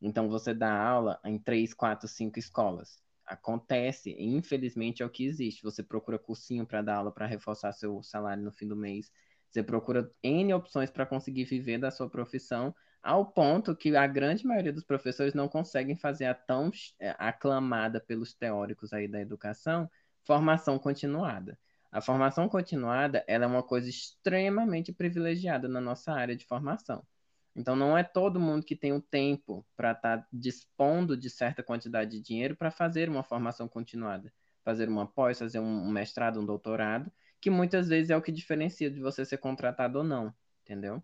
[0.01, 3.10] Então você dá aula em três, quatro, cinco escolas.
[3.31, 5.63] Acontece, infelizmente é o que existe.
[5.63, 9.13] Você procura cursinho para dar aula para reforçar seu salário no fim do mês.
[9.49, 14.45] Você procura N opções para conseguir viver da sua profissão, ao ponto que a grande
[14.45, 19.89] maioria dos professores não conseguem fazer a tão é, aclamada pelos teóricos aí da educação
[20.25, 21.57] formação continuada.
[21.93, 27.07] A formação continuada ela é uma coisa extremamente privilegiada na nossa área de formação.
[27.55, 31.63] Então, não é todo mundo que tem o tempo para estar tá dispondo de certa
[31.63, 34.33] quantidade de dinheiro para fazer uma formação continuada,
[34.65, 37.11] fazer uma pós, fazer um mestrado, um doutorado,
[37.41, 40.33] que muitas vezes é o que diferencia de você ser contratado ou não,
[40.63, 41.03] entendeu?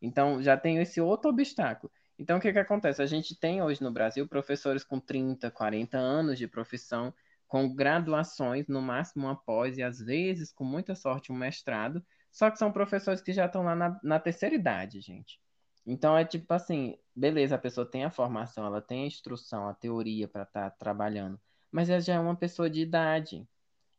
[0.00, 1.90] Então, já tem esse outro obstáculo.
[2.18, 3.02] Então, o que, que acontece?
[3.02, 7.12] A gente tem hoje no Brasil professores com 30, 40 anos de profissão,
[7.46, 12.50] com graduações, no máximo uma pós, e às vezes, com muita sorte, um mestrado, só
[12.50, 15.40] que são professores que já estão lá na, na terceira idade, gente.
[15.86, 19.74] Então é tipo assim, beleza, a pessoa tem a formação, ela tem a instrução, a
[19.74, 23.46] teoria para estar tá trabalhando, mas ela já é uma pessoa de idade.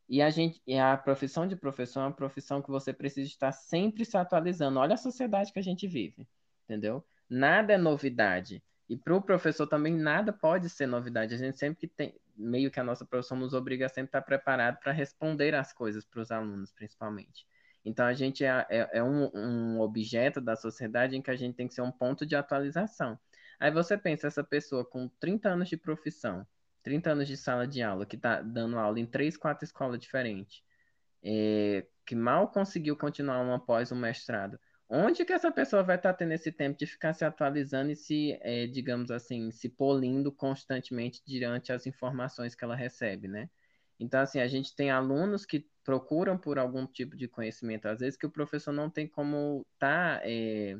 [0.08, 3.52] E a gente, e a profissão de professor é uma profissão que você precisa estar
[3.52, 4.78] sempre se atualizando.
[4.78, 6.26] Olha a sociedade que a gente vive,
[6.64, 7.04] entendeu?
[7.28, 8.62] Nada é novidade.
[8.88, 11.34] E para o professor também nada pode ser novidade.
[11.34, 14.22] A gente sempre que tem, meio que a nossa profissão nos obriga a sempre estar
[14.22, 17.46] preparado para responder as coisas para os alunos, principalmente.
[17.84, 21.54] Então, a gente é, é, é um, um, objeto da sociedade em que a gente
[21.56, 23.18] tem que ser um ponto de atualização.
[23.58, 26.46] Aí você pensa, essa pessoa com 30 anos de profissão,
[26.82, 30.62] 30 anos de sala de aula, que está dando aula em três, quatro escolas diferentes,
[31.22, 36.12] é, que mal conseguiu continuar uma pós, um mestrado, onde que essa pessoa vai estar
[36.12, 40.32] tá tendo esse tempo de ficar se atualizando e se, é, digamos assim, se polindo
[40.32, 43.50] constantemente diante as informações que ela recebe, né?
[43.98, 48.16] Então, assim, a gente tem alunos que procuram por algum tipo de conhecimento, às vezes
[48.16, 50.76] que o professor não tem como estar tá, é,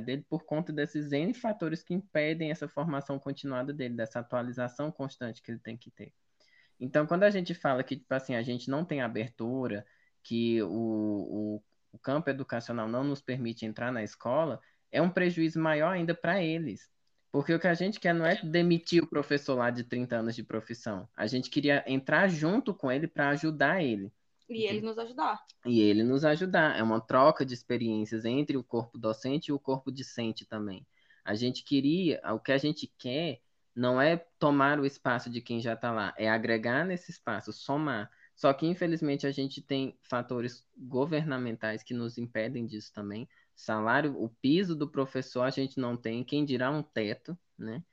[0.00, 5.42] dele por conta desses N fatores que impedem essa formação continuada dele, dessa atualização constante
[5.42, 6.12] que ele tem que ter.
[6.78, 9.86] Então, quando a gente fala que, tipo assim, a gente não tem abertura,
[10.22, 11.62] que o, o,
[11.92, 16.42] o campo educacional não nos permite entrar na escola, é um prejuízo maior ainda para
[16.42, 16.90] eles.
[17.32, 20.34] Porque o que a gente quer não é demitir o professor lá de 30 anos
[20.34, 21.08] de profissão.
[21.16, 24.12] A gente queria entrar junto com ele para ajudar ele.
[24.48, 25.40] E ele nos ajudar.
[25.64, 26.76] E ele nos ajudar.
[26.76, 30.84] É uma troca de experiências entre o corpo docente e o corpo discente também.
[31.24, 33.40] A gente queria, o que a gente quer
[33.74, 38.10] não é tomar o espaço de quem já está lá, é agregar nesse espaço, somar.
[38.34, 43.28] Só que, infelizmente, a gente tem fatores governamentais que nos impedem disso também.
[43.54, 47.84] Salário, o piso do professor a gente não tem, quem dirá um teto, né?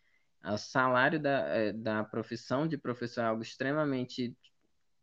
[0.43, 4.37] O salário da, é, da profissão de professor é algo extremamente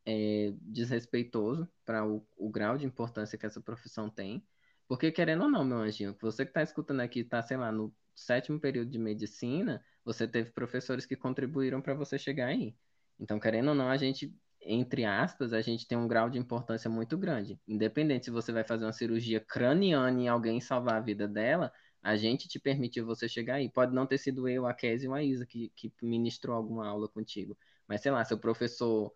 [0.07, 4.47] é, desrespeitoso para o, o grau de importância que essa profissão tem.
[4.87, 7.95] Porque, querendo ou não, meu anjinho, você que está escutando aqui, está, sei lá, no
[8.15, 12.77] sétimo período de medicina, você teve professores que contribuíram para você chegar aí.
[13.19, 16.91] Então, querendo ou não, a gente entre aspas, a gente tem um grau de importância
[16.91, 17.61] muito grande.
[17.69, 21.73] Independente se você vai fazer uma cirurgia craniana em alguém salvar a vida dela,
[22.03, 23.71] a gente te permitiu você chegar aí.
[23.71, 27.09] Pode não ter sido eu, a Kézia ou a Isa que, que ministrou alguma aula
[27.09, 27.57] contigo.
[27.89, 29.13] Mas, sei lá, seu professor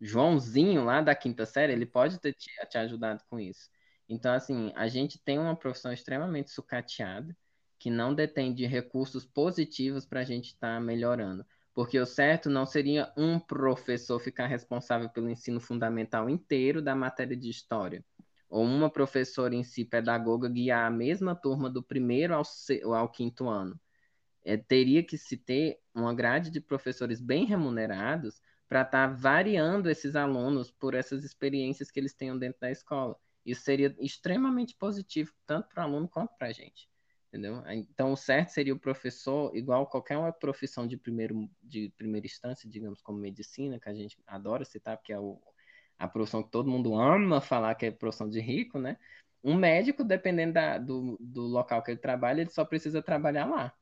[0.00, 3.68] Joãozinho, lá da quinta série, ele pode ter te, te ajudado com isso.
[4.08, 7.36] Então, assim, a gente tem uma profissão extremamente sucateada,
[7.78, 11.44] que não detém de recursos positivos para a gente estar tá melhorando.
[11.78, 17.36] Porque o certo não seria um professor ficar responsável pelo ensino fundamental inteiro da matéria
[17.36, 18.04] de história,
[18.50, 22.42] ou uma professora em si, pedagoga, guiar a mesma turma do primeiro ao,
[22.96, 23.80] ao quinto ano.
[24.44, 29.88] É, teria que se ter uma grade de professores bem remunerados para estar tá variando
[29.88, 33.16] esses alunos por essas experiências que eles tenham dentro da escola.
[33.46, 36.87] Isso seria extremamente positivo, tanto para o aluno quanto para a gente
[37.28, 37.62] entendeu?
[37.68, 42.68] Então, o certo seria o professor, igual qualquer uma profissão de, primeiro, de primeira instância,
[42.68, 45.40] digamos, como medicina, que a gente adora citar, porque é o,
[45.98, 48.96] a profissão que todo mundo ama falar que é profissão de rico, né?
[49.44, 53.72] Um médico, dependendo da, do, do local que ele trabalha, ele só precisa trabalhar lá.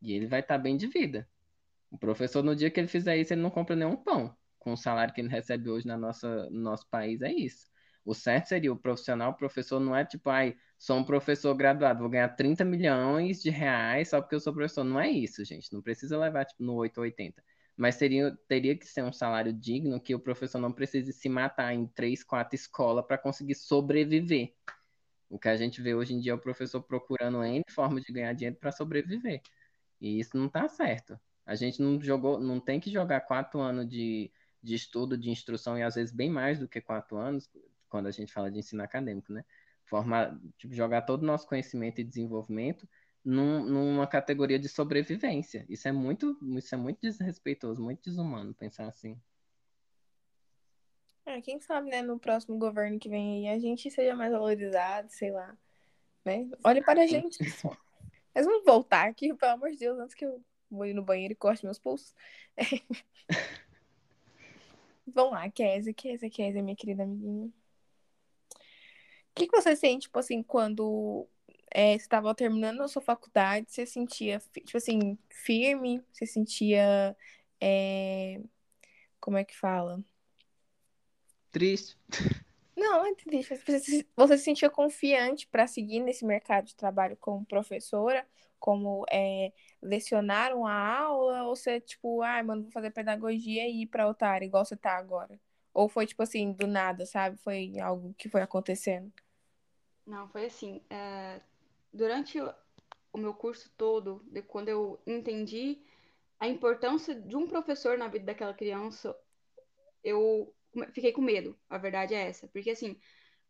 [0.00, 1.28] E ele vai estar bem de vida.
[1.90, 4.36] O professor, no dia que ele fizer isso, ele não compra nenhum pão.
[4.58, 7.70] Com o salário que ele recebe hoje na nossa, no nosso país, é isso.
[8.06, 12.00] O certo seria o profissional, o professor não é tipo, ai, sou um professor graduado,
[12.00, 14.84] vou ganhar 30 milhões de reais só porque eu sou professor.
[14.84, 15.72] Não é isso, gente.
[15.72, 17.42] Não precisa levar tipo, no 880.
[17.76, 21.74] Mas teria, teria que ser um salário digno que o professor não precise se matar
[21.74, 24.54] em três, quatro escolas para conseguir sobreviver.
[25.28, 28.12] O que a gente vê hoje em dia é o professor procurando N forma de
[28.12, 29.42] ganhar dinheiro para sobreviver.
[30.00, 31.18] E isso não está certo.
[31.44, 34.30] A gente não jogou, não tem que jogar quatro anos de,
[34.62, 37.50] de estudo, de instrução, e às vezes bem mais do que quatro anos,
[37.88, 39.44] quando a gente fala de ensino acadêmico, né?
[39.84, 42.88] Formar, tipo, jogar todo o nosso conhecimento e desenvolvimento
[43.24, 45.66] num, numa categoria de sobrevivência.
[45.68, 49.20] Isso é muito, isso é muito desrespeitoso, muito desumano pensar assim.
[51.24, 55.10] É, quem sabe, né, no próximo governo que vem aí, a gente seja mais valorizado,
[55.10, 55.56] sei lá.
[56.24, 56.48] Né?
[56.62, 57.38] Olhe para a gente.
[58.32, 61.32] Mas vamos voltar aqui, pelo amor de Deus, antes que eu vou ir no banheiro
[61.32, 62.14] e corte meus pulsos.
[65.04, 67.52] vamos lá, Kézia, Kézia, Kézia, minha querida amiguinha
[69.36, 71.28] que, que você sente, tipo assim, quando
[71.72, 77.16] é, você estava terminando a sua faculdade, você sentia, tipo assim, firme, você sentia.
[77.60, 78.40] É...
[79.20, 80.02] Como é que fala?
[81.52, 81.96] Triste.
[82.76, 83.56] Não, é triste.
[83.56, 88.26] Você, se- você se sentia confiante para seguir nesse mercado de trabalho como professora,
[88.58, 93.86] como é, lecionar uma aula, ou você, tipo, ai, mano, vou fazer pedagogia e ir
[93.86, 95.40] para outra área, igual você tá agora?
[95.72, 97.36] Ou foi, tipo assim, do nada, sabe?
[97.38, 99.12] Foi algo que foi acontecendo.
[100.06, 100.80] Não, foi assim.
[100.90, 101.40] é,
[101.92, 102.38] durante
[103.12, 105.82] o meu curso todo, de quando eu entendi
[106.38, 109.16] a importância de um professor na vida daquela criança,
[110.04, 110.54] eu
[110.92, 111.58] fiquei com medo.
[111.68, 112.48] A verdade é essa.
[112.48, 113.00] Porque, assim,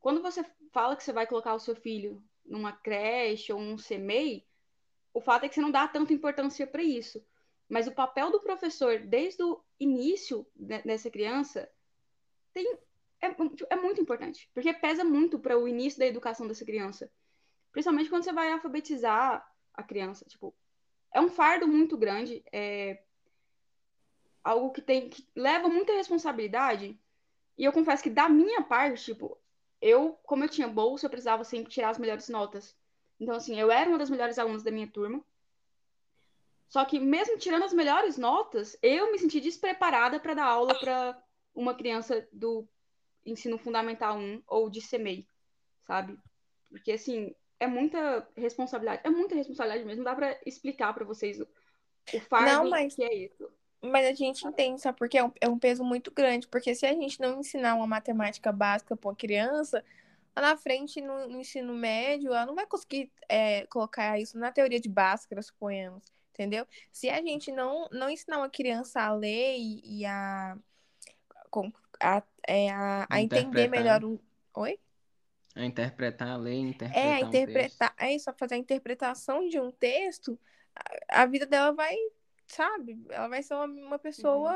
[0.01, 4.47] quando você fala que você vai colocar o seu filho numa creche ou num CMEI,
[5.15, 7.25] o fato é que você não dá tanta importância para isso.
[7.69, 11.71] Mas o papel do professor, desde o início de- dessa criança,
[12.53, 12.79] tem,
[13.21, 13.35] é,
[13.71, 14.51] é muito importante.
[14.55, 17.11] Porque pesa muito para o início da educação dessa criança.
[17.73, 20.25] Principalmente quando você vai alfabetizar a criança.
[20.27, 20.55] Tipo,
[21.13, 22.45] é um fardo muito grande.
[22.53, 23.03] É
[24.43, 26.99] algo que tem que leva muita responsabilidade.
[27.59, 29.39] E eu confesso que da minha parte, tipo,
[29.81, 32.77] eu, como eu tinha bolsa, eu precisava sempre tirar as melhores notas.
[33.19, 35.25] Então, assim, eu era uma das melhores alunas da minha turma.
[36.69, 41.23] Só que mesmo tirando as melhores notas, eu me senti despreparada para dar aula para
[41.55, 42.69] uma criança do
[43.27, 45.27] ensino fundamental 1 ou de CMEI,
[45.87, 46.19] sabe?
[46.71, 51.41] Porque assim, é muita responsabilidade, é muita responsabilidade mesmo, não dá para explicar para vocês
[51.41, 51.47] o,
[52.15, 53.51] o fardo Não, mas- que é isso.
[53.83, 54.99] Mas a gente entende, sabe?
[54.99, 56.49] Porque é um, é um peso muito grande.
[56.49, 59.85] Porque se a gente não ensinar uma matemática básica para uma criança,
[60.35, 64.51] lá na frente, no, no ensino médio, ela não vai conseguir é, colocar isso na
[64.51, 66.03] teoria de Bhaskara, suponhamos.
[66.33, 66.67] Entendeu?
[66.91, 70.57] Se a gente não, não ensinar uma criança a ler e, e a,
[71.51, 74.19] com- a, é, a, a entender melhor um.
[74.55, 74.79] Oi?
[75.57, 79.49] A interpretar a lei, interpretar É, a um interpretar, é isso, a fazer a interpretação
[79.49, 80.39] de um texto,
[81.11, 81.95] a, a vida dela vai,
[82.47, 82.99] sabe?
[83.11, 84.55] Ela vai ser uma, uma pessoa,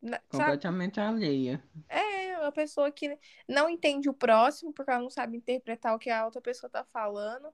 [0.00, 0.30] na- sabe?
[0.30, 1.62] Completamente alheia.
[1.88, 6.10] É, uma pessoa que não entende o próximo, porque ela não sabe interpretar o que
[6.10, 7.52] a outra pessoa tá falando.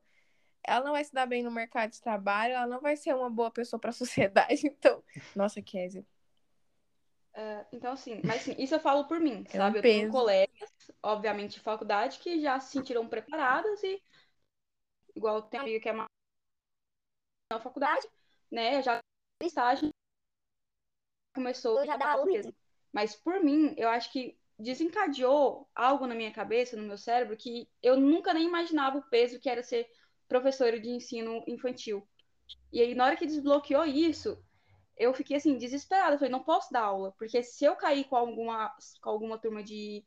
[0.65, 3.31] Ela não vai se dar bem no mercado de trabalho, ela não vai ser uma
[3.31, 4.67] boa pessoa para a sociedade.
[4.67, 5.05] Então,
[5.35, 6.07] nossa, Kézia.
[7.39, 9.79] É, então, assim, mas assim, isso eu falo por mim, É um sabe?
[9.79, 10.11] Eu tenho peso.
[10.11, 10.71] colegas,
[11.01, 14.03] obviamente, de faculdade, que já se sentiram preparadas e,
[15.15, 16.07] igual tem amiga que é uma
[17.53, 18.07] na faculdade,
[18.51, 18.83] né?
[18.83, 19.01] Já
[19.43, 19.91] estágio
[21.35, 22.55] começou já dar aula mesmo.
[22.93, 27.69] Mas por mim, eu acho que desencadeou algo na minha cabeça, no meu cérebro, que
[27.83, 29.87] eu nunca nem imaginava o peso que era ser
[30.27, 32.07] professora de ensino infantil.
[32.73, 34.43] E aí, na hora que desbloqueou isso,
[34.99, 36.15] eu fiquei assim, desesperada.
[36.15, 39.63] Eu falei, não posso dar aula, porque se eu cair com alguma, com alguma turma
[39.63, 40.05] de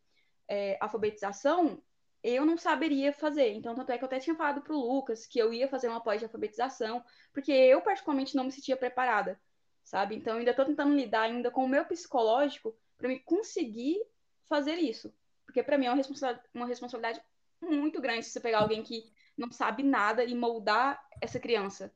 [0.48, 1.82] é, alfabetização,
[2.24, 3.54] eu não saberia fazer.
[3.54, 6.02] Então, tanto é que eu até tinha falado pro Lucas que eu ia fazer uma
[6.02, 9.40] pós de alfabetização, porque eu, particularmente, não me sentia preparada,
[9.84, 10.16] sabe?
[10.16, 14.00] Então, ainda tô tentando lidar ainda com o meu psicológico para me conseguir
[14.48, 15.14] fazer isso.
[15.46, 17.22] Porque para mim é uma responsabilidade, uma responsabilidade
[17.62, 21.94] muito grande se você pegar alguém que não sabe nada e moldar essa criança.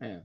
[0.00, 0.22] É.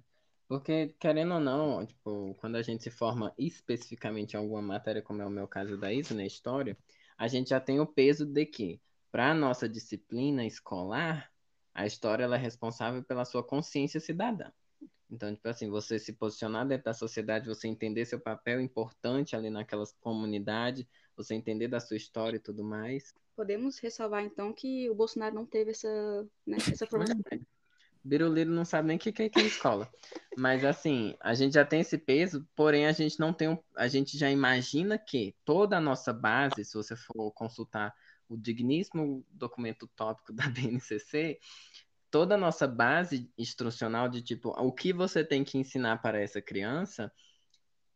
[0.50, 5.22] Porque, querendo ou não, tipo, quando a gente se forma especificamente em alguma matéria, como
[5.22, 6.76] é o meu caso da Isa, na história,
[7.16, 8.82] a gente já tem o peso de que,
[9.12, 11.32] para a nossa disciplina escolar,
[11.72, 14.52] a história ela é responsável pela sua consciência cidadã.
[15.08, 19.52] Então, tipo assim, você se posicionar dentro da sociedade, você entender seu papel importante ali
[19.52, 23.14] naquela comunidade, você entender da sua história e tudo mais.
[23.36, 27.22] Podemos ressalvar, então, que o Bolsonaro não teve essa, né, essa formação.
[28.10, 29.88] Biruliro não sabe nem o que que que é escola.
[30.36, 33.88] Mas assim, a gente já tem esse peso, porém a gente não tem um, a
[33.88, 37.94] gente já imagina que toda a nossa base, se você for consultar
[38.28, 41.40] o digníssimo documento tópico da BNCC,
[42.10, 46.42] toda a nossa base instrucional de tipo o que você tem que ensinar para essa
[46.42, 47.12] criança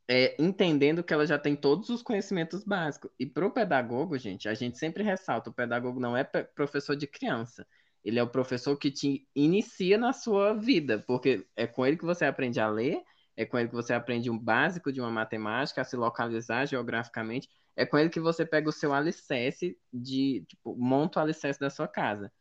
[0.07, 3.09] é entendendo que ela já tem todos os conhecimentos básicos.
[3.17, 7.07] E para o pedagogo, gente, a gente sempre ressalta, o pedagogo não é professor de
[7.07, 7.65] criança.
[8.03, 12.05] Ele é o professor que te inicia na sua vida, porque é com ele que
[12.05, 13.01] você aprende a ler,
[13.35, 17.49] é com ele que você aprende um básico de uma matemática, a se localizar geograficamente,
[17.75, 21.69] é com ele que você pega o seu alicerce de, tipo, monta o alicerce da
[21.69, 22.31] sua casa.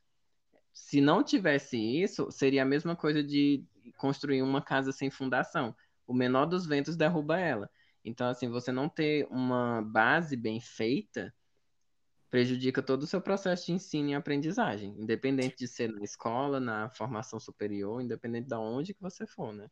[0.72, 3.64] Se não tivesse isso, seria a mesma coisa de
[3.96, 5.74] construir uma casa sem fundação.
[6.06, 7.70] O menor dos ventos derruba ela.
[8.04, 11.32] Então, assim, você não ter uma base bem feita
[12.32, 16.88] prejudica todo o seu processo de ensino e aprendizagem, independente de ser na escola, na
[16.88, 19.70] formação superior, independente de onde que você for, né?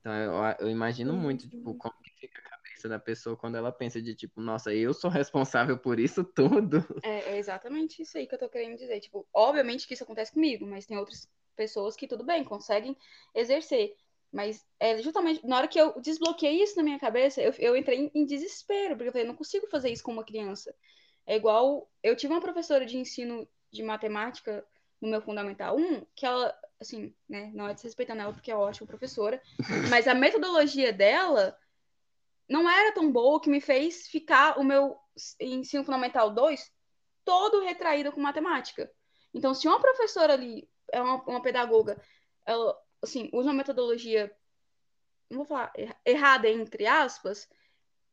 [0.00, 3.56] Então, eu, eu imagino muito, tipo, como que fica a cabeça cabeça da pessoa quando
[3.56, 6.84] ela pensa de tipo, nossa, eu sou responsável por isso tudo.
[7.02, 9.00] É, é exatamente isso aí que eu tô querendo dizer.
[9.00, 12.96] Tipo, obviamente que isso acontece comigo, mas tem outras pessoas que tudo bem, conseguem
[13.34, 13.94] exercer.
[14.32, 17.98] Mas é justamente na hora que eu desbloqueei isso na minha cabeça, eu, eu entrei
[17.98, 20.74] em, em desespero, porque eu falei, não consigo fazer isso com uma criança.
[21.26, 21.90] É igual.
[22.02, 24.64] Eu tive uma professora de ensino de matemática
[25.00, 28.86] no meu Fundamental 1, que ela, assim, né, não é desrespeitando ela porque é ótima
[28.86, 29.42] professora,
[29.90, 31.58] mas a metodologia dela
[32.48, 34.96] não era tão boa que me fez ficar o meu
[35.40, 36.72] ensino fundamental 2
[37.24, 38.90] todo retraído com matemática.
[39.34, 42.00] Então, se uma professora ali é uma, uma pedagoga,
[42.44, 44.30] ela, assim, usa uma metodologia,
[45.30, 45.72] não vou falar
[46.04, 47.48] errada entre aspas,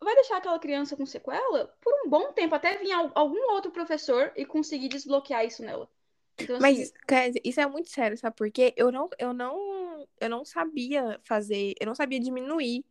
[0.01, 4.31] vai deixar aquela criança com sequela por um bom tempo, até vir algum outro professor
[4.35, 5.89] e conseguir desbloquear isso nela.
[6.38, 7.39] Então, Mas assim...
[7.43, 8.73] isso é muito sério, sabe por quê?
[8.77, 12.85] Eu não, eu não, eu não sabia fazer, eu não sabia diminuir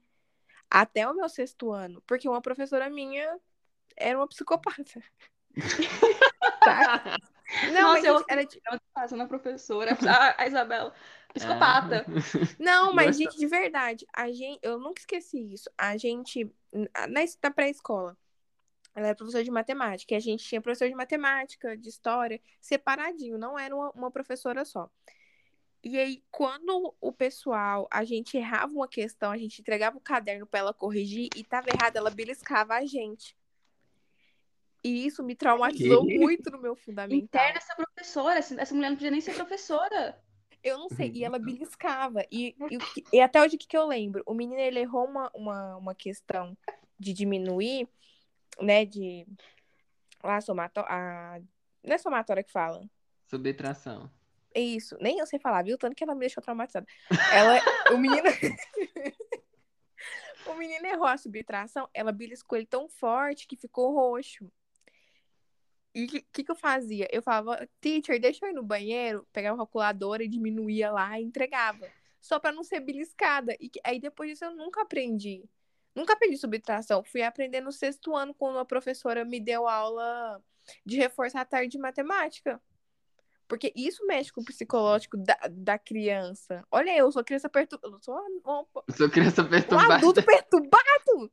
[0.70, 3.38] até o meu sexto ano, porque uma professora minha
[3.96, 5.02] era uma psicopata.
[6.62, 7.16] tá?
[7.72, 8.60] Não, Nossa, mas era de...
[8.66, 10.92] ela na professora, a, a Isabela,
[11.38, 11.96] psicopata.
[11.96, 12.04] É.
[12.62, 15.70] Não, mas gente, de verdade, a gente, eu nunca esqueci isso.
[15.76, 17.06] A gente na,
[17.42, 18.16] na pré-escola,
[18.94, 23.38] ela era professora de matemática, e a gente tinha professor de matemática, de história, separadinho,
[23.38, 24.90] não era uma, uma professora só.
[25.82, 30.46] E aí, quando o pessoal, a gente errava uma questão, a gente entregava o caderno
[30.46, 33.36] para ela corrigir e tava errado, ela beliscava a gente.
[34.82, 36.18] E isso me traumatizou que?
[36.18, 37.24] muito no meu fundamental.
[37.24, 40.20] Interna essa professora, essa mulher não podia nem ser professora.
[40.62, 42.24] Eu não sei, e ela beliscava.
[42.30, 44.22] E, e, e até hoje o que, que eu lembro?
[44.26, 46.56] O menino ele errou uma, uma, uma questão
[46.98, 47.88] de diminuir,
[48.60, 48.84] né?
[48.84, 49.26] De.
[50.22, 50.90] Lá, somatória.
[50.90, 51.40] A...
[51.84, 52.84] Não é somatória que fala?
[53.26, 54.10] Subtração.
[54.54, 55.78] Isso, nem eu sei falar, viu?
[55.78, 56.86] Tanto que ela me deixou traumatizada.
[57.32, 57.60] Ela,
[57.92, 58.24] o menino.
[60.46, 64.50] o menino errou a subtração, ela beliscou ele tão forte que ficou roxo.
[65.94, 67.08] E o que, que, que, eu fazia?
[67.10, 71.24] Eu falava, teacher, deixa eu ir no banheiro, pegava a calculadora e diminuía lá e
[71.24, 71.88] entregava.
[72.20, 73.56] Só para não ser beliscada.
[73.60, 75.48] E aí depois disso eu nunca aprendi.
[75.94, 77.02] Nunca aprendi subtração.
[77.04, 80.42] Fui aprender no sexto ano quando a professora me deu aula
[80.84, 82.60] de reforçar a tarde de matemática.
[83.48, 86.62] Porque isso mexe com o psicológico da, da criança.
[86.70, 87.96] Olha, eu sou criança perturbada.
[87.96, 89.88] Eu sou, sou criança perturbada.
[89.88, 91.32] Um adulto perturbado.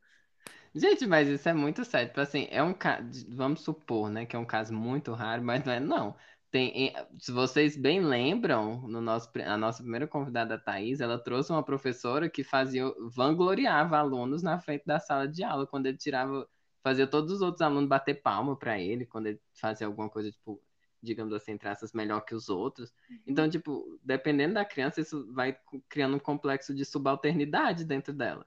[0.77, 2.09] Gente, mas isso é muito sério.
[2.09, 3.25] Tipo assim, é um caso.
[3.29, 6.15] Vamos supor, né, que é um caso muito raro, mas não é, não.
[6.51, 11.51] Tem, se vocês bem lembram, no nosso, a nossa primeira convidada, a Thaís, ela trouxe
[11.51, 16.47] uma professora que fazia, vangloriava alunos na frente da sala de aula, quando ele tirava,
[16.83, 20.61] fazia todos os outros alunos bater palma para ele, quando ele fazia alguma coisa, tipo,
[21.01, 22.93] digamos assim, traças melhor que os outros.
[23.25, 25.57] Então, tipo, dependendo da criança, isso vai
[25.89, 28.45] criando um complexo de subalternidade dentro dela.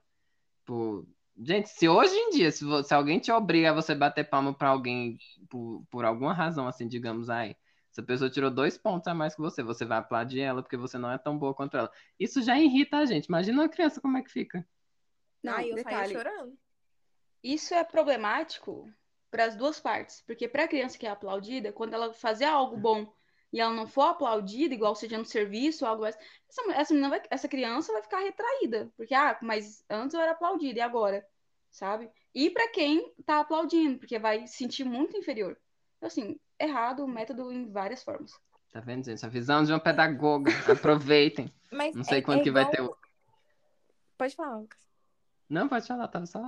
[0.59, 1.07] Tipo,
[1.41, 4.53] Gente, se hoje em dia, se, você, se alguém te obriga a você bater palma
[4.53, 5.17] para alguém
[5.49, 7.55] por, por alguma razão, assim, digamos, aí,
[7.91, 10.97] essa pessoa tirou dois pontos a mais que você, você vai aplaudir ela porque você
[10.97, 11.91] não é tão boa contra ela.
[12.19, 13.25] Isso já irrita a gente.
[13.25, 14.67] Imagina uma criança como é que fica.
[15.41, 16.57] Não, Ai, eu detalhe, chorando.
[17.41, 18.91] Isso é problemático
[19.31, 22.75] para as duas partes, porque para a criança que é aplaudida, quando ela fazer algo
[22.75, 23.13] bom
[23.51, 27.21] e ela não for aplaudida, igual seja no serviço ou algo mais, essa, essa, vai,
[27.29, 28.91] essa criança vai ficar retraída.
[28.95, 31.25] Porque, ah, mas antes eu era aplaudida, e agora?
[31.71, 32.09] Sabe?
[32.33, 35.57] E para quem tá aplaudindo, porque vai sentir muito inferior.
[35.97, 38.31] Então, assim, errado o método em várias formas.
[38.71, 39.25] Tá vendo, gente?
[39.25, 40.51] A visão de uma pedagoga.
[40.71, 41.51] Aproveitem.
[41.71, 42.65] Mas não sei é, quando é que igual...
[42.65, 42.95] vai ter o.
[44.17, 44.79] Pode falar, Lucas.
[45.49, 46.39] Não, pode falar, tava só.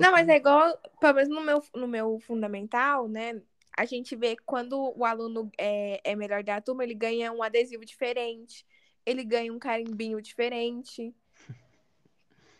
[0.00, 3.42] Não, mas é igual, pelo menos no meu, no meu fundamental, né?
[3.78, 7.84] A gente vê quando o aluno é, é melhor da turma, ele ganha um adesivo
[7.84, 8.66] diferente,
[9.06, 11.14] ele ganha um carimbinho diferente.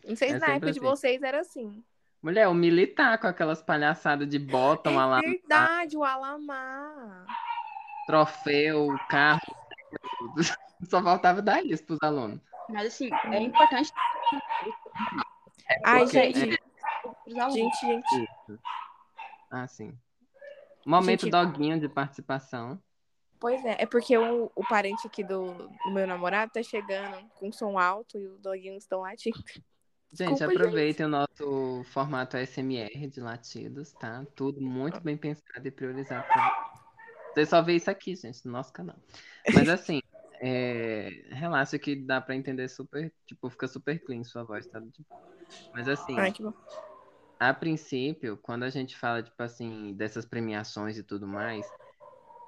[0.07, 0.79] Não sei se é na época assim.
[0.79, 1.83] de vocês era assim.
[2.23, 5.23] Mulher, o militar com aquelas palhaçadas de bottom, é alamar.
[5.23, 7.27] verdade, o alamar.
[8.07, 9.57] Troféu, carro.
[10.89, 12.41] Só faltava dar isso pros alunos.
[12.69, 13.93] Mas assim, é importante.
[15.85, 16.55] Ai, gente.
[16.55, 17.51] É...
[17.51, 18.31] Gente, gente.
[19.51, 19.99] Ah, sim.
[20.89, 22.83] Momento Gente, doguinho de participação.
[23.39, 27.53] Pois é, é porque o, o parente aqui do, do, meu namorado tá chegando com
[27.53, 29.37] som alto e os doguinhos estão latindo.
[30.11, 31.05] Gente, Desculpa, aproveitem gente.
[31.05, 34.25] o nosso formato ASMR de latidos, tá?
[34.35, 36.73] Tudo muito bem pensado e priorizado pra
[37.35, 37.45] você.
[37.45, 38.97] só vê isso aqui, gente, no nosso canal.
[39.53, 40.01] Mas assim,
[40.41, 41.11] é...
[41.33, 44.83] relaxa que dá pra entender super, tipo, fica super clean sua voz, tá?
[45.75, 46.55] Mas assim, Ai, que bom
[47.39, 51.73] a princípio, quando a gente fala, tipo assim, dessas premiações e tudo mais,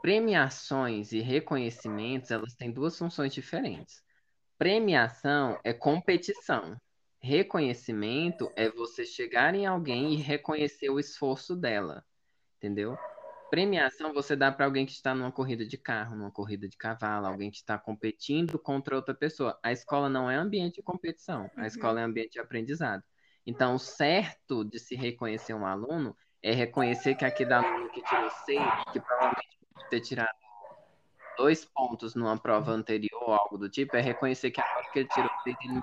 [0.02, 4.02] premiações e reconhecimentos, elas têm duas funções diferentes.
[4.58, 6.76] Premiação é competição.
[7.22, 12.04] Reconhecimento é você chegar em alguém e reconhecer o esforço dela,
[12.58, 13.00] entendeu?
[13.50, 17.26] Premiação você dá para alguém que está numa corrida de carro, numa corrida de cavalo,
[17.26, 19.58] alguém que está competindo contra outra pessoa.
[19.62, 21.66] A escola não é ambiente de competição, a Uhum.
[21.66, 23.02] escola é ambiente de aprendizado.
[23.50, 28.62] Então, certo de se reconhecer um aluno é reconhecer que aquele aluno que tirou seis,
[28.92, 29.58] que provavelmente
[29.90, 30.38] ter tirado
[31.36, 35.08] dois pontos numa prova anterior ou algo do tipo, é reconhecer que agora que ele
[35.08, 35.82] tirou seis, ele.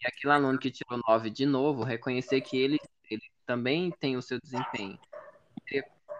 [0.00, 2.78] E aquele aluno que tirou nove de novo, reconhecer que ele,
[3.10, 4.96] ele também tem o seu desempenho.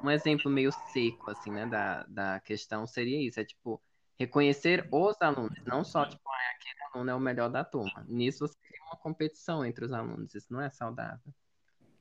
[0.02, 3.80] Um exemplo meio seco, assim, né, da, da questão seria isso, é tipo,
[4.18, 8.04] reconhecer os alunos, não só, tipo, ah, aquele aluno é o melhor da turma.
[8.08, 11.32] Nisso você cria uma competição entre os alunos, isso não é saudável.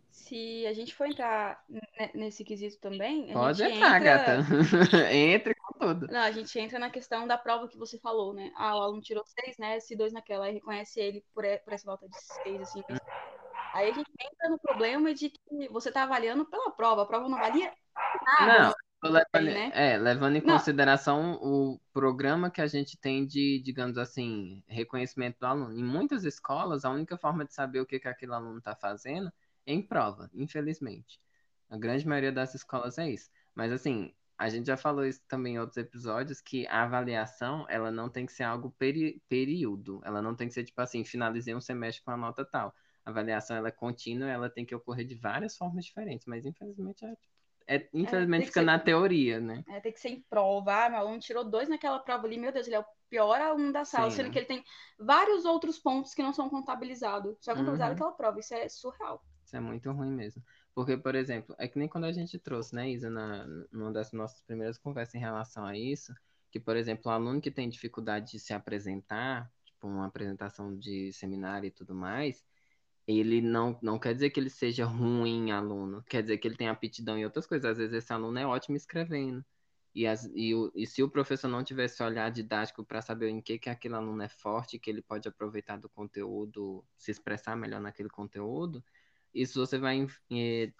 [0.09, 3.99] Se a gente for entrar ne- nesse quesito também, Pode entrar, entra...
[3.99, 4.37] gata.
[5.13, 6.07] Entre com tudo.
[6.07, 8.51] Não, a gente entra na questão da prova que você falou, né?
[8.57, 9.79] Ah, o aluno tirou seis, né?
[9.79, 12.83] Se dois naquela, aí reconhece ele por, essa volta de seis, assim.
[13.73, 17.29] Aí a gente entra no problema de que você tá avaliando pela prova, a prova
[17.29, 17.71] não valia
[18.39, 18.63] nada.
[18.63, 18.73] Não,
[19.09, 19.71] levando, né?
[19.73, 20.53] é, levando em Não.
[20.53, 25.77] consideração o programa que a gente tem de, digamos assim, reconhecimento do aluno.
[25.77, 29.31] Em muitas escolas, a única forma de saber o que, que aquele aluno está fazendo
[29.65, 31.19] é em prova, infelizmente.
[31.69, 33.29] A grande maioria das escolas é isso.
[33.53, 37.91] Mas, assim, a gente já falou isso também em outros episódios, que a avaliação, ela
[37.91, 39.99] não tem que ser algo peri período.
[40.05, 42.73] Ela não tem que ser, tipo assim, finalizei um semestre com a nota tal.
[43.03, 46.27] A avaliação, ela é contínua, ela tem que ocorrer de várias formas diferentes.
[46.27, 47.17] Mas, infelizmente, é,
[47.67, 49.63] é, infelizmente que fica ser- na teoria, né?
[49.67, 50.85] É, tem que ser em prova.
[50.85, 53.71] Ah, meu aluno tirou dois naquela prova ali, meu Deus, ele é o pior aluno
[53.71, 54.31] da sala, Sim, sendo né?
[54.31, 54.63] que ele tem
[54.99, 57.37] vários outros pontos que não são contabilizados.
[57.41, 57.93] Só é contabilizado Uhum.
[57.93, 58.39] aquela prova.
[58.39, 59.23] Isso é surreal.
[59.45, 60.43] Isso é muito ruim mesmo.
[60.73, 64.11] Porque, por exemplo, é que nem quando a gente trouxe, né, Isa, na, numa das
[64.11, 66.13] nossas primeiras conversas em relação a isso,
[66.51, 71.13] que, por exemplo, o aluno que tem dificuldade de se apresentar, tipo uma apresentação de
[71.13, 72.43] seminário e tudo mais,
[73.07, 76.67] ele não, não quer dizer que ele seja ruim aluno, quer dizer que ele tem
[76.69, 77.71] aptidão em outras coisas.
[77.71, 79.45] Às vezes esse aluno é ótimo escrevendo.
[79.95, 83.41] E, as, e, o, e se o professor não tivesse olhar didático para saber em
[83.41, 87.81] que, que aquele aluno é forte, que ele pode aproveitar do conteúdo, se expressar melhor
[87.81, 88.83] naquele conteúdo,
[89.33, 90.71] isso você vai eh,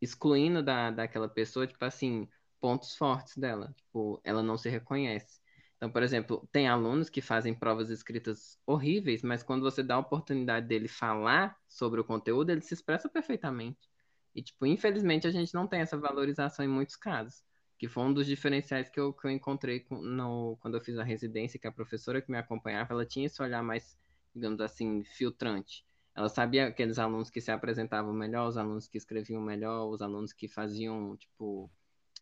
[0.00, 2.28] excluindo da, daquela pessoa, tipo assim,
[2.60, 3.72] pontos fortes dela.
[3.76, 5.39] Tipo, ela não se reconhece.
[5.80, 9.98] Então, por exemplo, tem alunos que fazem provas escritas horríveis, mas quando você dá a
[9.98, 13.88] oportunidade dele falar sobre o conteúdo, ele se expressa perfeitamente.
[14.34, 17.42] E, tipo, infelizmente a gente não tem essa valorização em muitos casos.
[17.78, 21.02] Que foi um dos diferenciais que eu, que eu encontrei no, quando eu fiz a
[21.02, 23.98] residência, que a professora que me acompanhava, ela tinha esse olhar mais,
[24.34, 25.82] digamos assim, filtrante.
[26.14, 30.34] Ela sabia aqueles alunos que se apresentavam melhor, os alunos que escreviam melhor, os alunos
[30.34, 31.70] que faziam, tipo,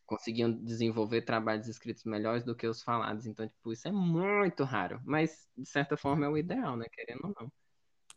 [0.08, 3.26] conseguiam desenvolver trabalhos escritos melhores do que os falados.
[3.26, 5.00] Então, tipo, isso é muito raro.
[5.04, 6.86] Mas, de certa forma, é o ideal, né?
[6.90, 7.52] Querendo ou não.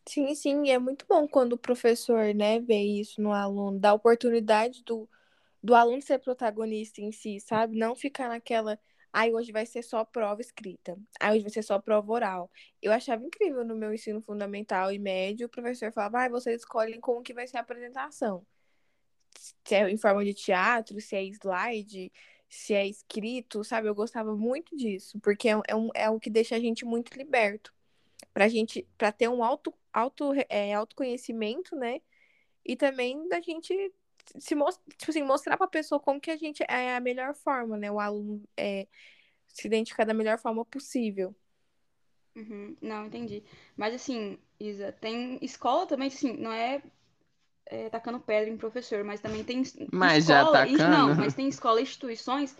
[0.07, 3.93] Sim, sim, e é muito bom quando o professor, né, vê isso no aluno, dá
[3.93, 5.07] oportunidade do,
[5.63, 7.77] do aluno ser protagonista em si, sabe?
[7.77, 8.79] Não ficar naquela,
[9.13, 12.51] ai, hoje vai ser só prova escrita, ai, hoje vai ser só prova oral.
[12.81, 16.99] Eu achava incrível no meu ensino fundamental e médio, o professor falava, ai, vocês escolhem
[16.99, 18.45] como que vai ser a apresentação.
[19.63, 22.11] Se é em forma de teatro, se é slide,
[22.49, 23.87] se é escrito, sabe?
[23.87, 27.17] Eu gostava muito disso, porque é, é, um, é o que deixa a gente muito
[27.17, 27.73] liberto
[28.33, 32.01] pra gente, pra ter um auto, auto, é, autoconhecimento, né?
[32.65, 33.93] E também da gente
[34.39, 37.77] se mostrar, tipo assim, mostrar pra pessoa como que a gente é a melhor forma,
[37.77, 37.91] né?
[37.91, 38.87] O aluno é,
[39.47, 41.35] se identificar da melhor forma possível.
[42.35, 43.43] Uhum, Não, entendi.
[43.75, 46.81] Mas assim, Isa, tem escola também, assim, não é,
[47.71, 49.61] é, tacando pedra em professor, mas também tem
[49.91, 50.91] Mas já escola, tacando.
[50.91, 52.55] não, mas tem escola e instituições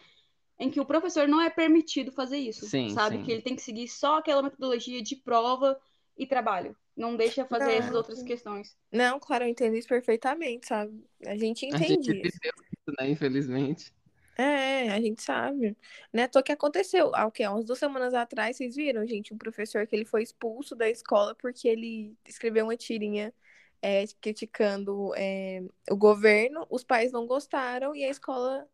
[0.59, 3.17] em que o professor não é permitido fazer isso, Sim, sabe?
[3.17, 3.23] sim.
[3.25, 5.79] Que ele tem que seguir só aquela metodologia de prova
[6.17, 6.75] e trabalho.
[6.95, 7.77] Não deixa fazer Não.
[7.79, 8.77] essas outras questões.
[8.91, 11.03] Não, claro, eu entendo isso perfeitamente, sabe?
[11.25, 12.39] A gente A gente entende isso.
[12.41, 13.09] viveu isso, né?
[13.09, 13.93] Infelizmente.
[14.37, 15.77] É, a gente sabe.
[16.11, 16.27] Né?
[16.27, 17.43] Tô que aconteceu, há o quê?
[17.43, 20.89] Há umas duas semanas atrás, vocês viram, gente, um professor que ele foi expulso da
[20.89, 23.33] escola porque ele escreveu uma tirinha
[23.81, 28.67] é, criticando é, o governo, os pais não gostaram e a escola.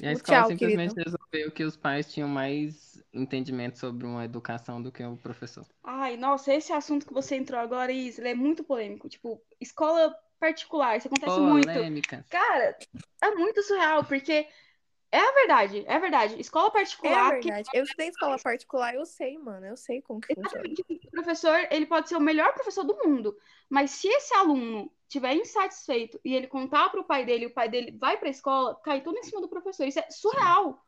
[0.00, 1.10] E a Tipo, escola tchau, simplesmente querido.
[1.10, 5.66] resolveu que os pais tinham mais entendimento sobre uma educação do que o professor.
[5.82, 9.08] Ai, nossa, esse assunto que você entrou agora, Isa, ele é muito polêmico.
[9.08, 11.72] Tipo, escola particular, isso acontece muito.
[11.72, 12.24] Polêmica.
[12.28, 12.76] Cara,
[13.22, 14.46] é muito surreal, porque
[15.10, 16.40] é a verdade, é a verdade.
[16.40, 16.70] Escola
[17.02, 17.70] É a particular, que verdade.
[17.72, 19.66] Eu estudei escola particular, eu sei, mano.
[19.66, 20.68] Eu sei como que funciona.
[21.06, 23.36] o professor, ele pode ser o melhor professor do mundo,
[23.68, 27.68] mas se esse aluno tiver insatisfeito e ele contar pro pai dele, e o pai
[27.68, 29.86] dele vai pra escola, cai tudo em cima do professor.
[29.86, 30.84] Isso é surreal.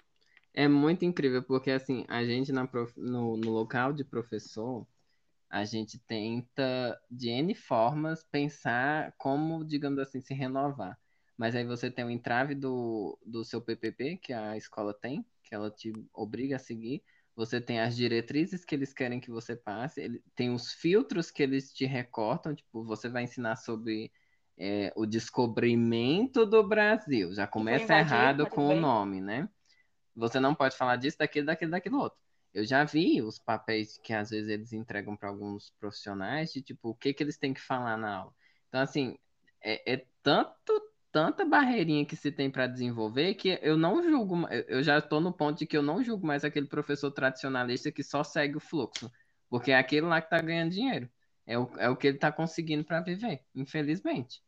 [0.53, 4.87] É muito incrível, porque assim, a gente na prof- no, no local de professor,
[5.51, 11.00] a gente tenta, de N formas, pensar como, digamos assim, se renovar.
[11.41, 15.55] Mas aí você tem o entrave do, do seu PPP, que a escola tem, que
[15.55, 17.03] ela te obriga a seguir.
[17.35, 20.03] Você tem as diretrizes que eles querem que você passe.
[20.03, 22.55] Ele, tem os filtros que eles te recortam.
[22.55, 24.13] Tipo, você vai ensinar sobre
[24.59, 27.33] é, o descobrimento do Brasil.
[27.33, 28.77] Já começa invadir, errado com bem.
[28.77, 29.49] o nome, né?
[30.15, 32.19] Você não pode falar disso, daquilo, daquilo, daquilo outro.
[32.53, 36.91] Eu já vi os papéis que às vezes eles entregam para alguns profissionais de tipo
[36.91, 38.35] o que que eles têm que falar na aula.
[38.69, 39.17] Então assim
[39.63, 44.83] é, é tanto tanta barreirinha que se tem para desenvolver que eu não julgo, eu
[44.83, 48.23] já estou no ponto de que eu não julgo mais aquele professor tradicionalista que só
[48.23, 49.11] segue o fluxo,
[49.49, 51.11] porque é aquele lá que está ganhando dinheiro.
[51.47, 54.43] É o, é o que ele está conseguindo para viver, infelizmente.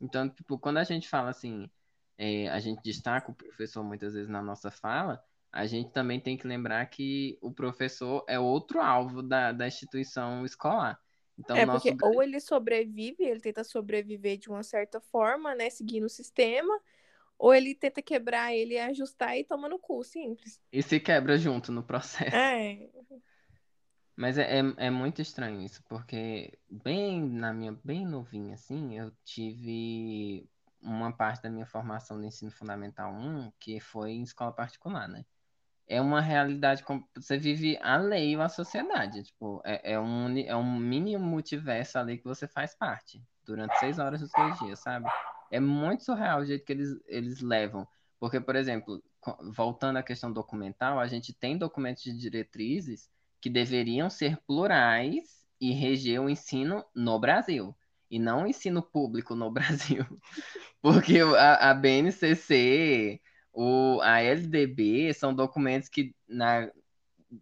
[0.00, 1.70] Então, tipo, quando a gente fala assim,
[2.16, 6.36] é, a gente destaca o professor muitas vezes na nossa fala, a gente também tem
[6.36, 11.00] que lembrar que o professor é outro alvo da, da instituição escolar.
[11.38, 11.86] Então, é, nosso...
[11.86, 16.80] porque ou ele sobrevive, ele tenta sobreviver de uma certa forma, né, seguindo o sistema,
[17.38, 20.60] ou ele tenta quebrar ele, ajustar e toma no cu, simples.
[20.72, 22.34] E se quebra junto no processo.
[22.34, 22.88] É.
[24.16, 29.12] Mas é, é, é, muito estranho isso, porque bem na minha, bem novinha, assim, eu
[29.24, 30.50] tive
[30.82, 35.24] uma parte da minha formação no ensino fundamental 1 que foi em escola particular, né?
[35.88, 36.84] É uma realidade,
[37.16, 41.98] você vive a lei ou a sociedade, tipo, é, é, um, é um mini multiverso
[41.98, 45.06] ali que você faz parte, durante seis horas dos seus dias, sabe?
[45.50, 47.88] É muito surreal o jeito que eles, eles levam,
[48.20, 49.02] porque, por exemplo,
[49.54, 53.08] voltando à questão documental, a gente tem documentos de diretrizes
[53.40, 57.74] que deveriam ser plurais e reger o ensino no Brasil,
[58.10, 60.04] e não o ensino público no Brasil,
[60.82, 63.22] porque a, a BNCC
[63.60, 66.70] o, a LDB são documentos que, na,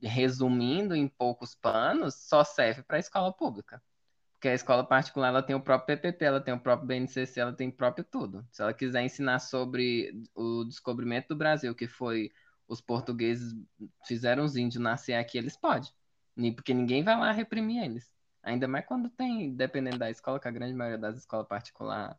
[0.03, 3.83] resumindo em poucos panos, só serve para a escola pública.
[4.33, 7.53] Porque a escola particular ela tem o próprio PPP, ela tem o próprio BNCC, ela
[7.53, 8.47] tem o próprio tudo.
[8.51, 12.33] Se ela quiser ensinar sobre o descobrimento do Brasil, que foi
[12.67, 13.55] os portugueses
[14.07, 15.91] fizeram os índios nascer aqui, eles podem.
[16.55, 18.11] Porque ninguém vai lá reprimir eles.
[18.43, 22.17] Ainda mais quando tem, dependendo da escola, que a grande maioria das escolas particulares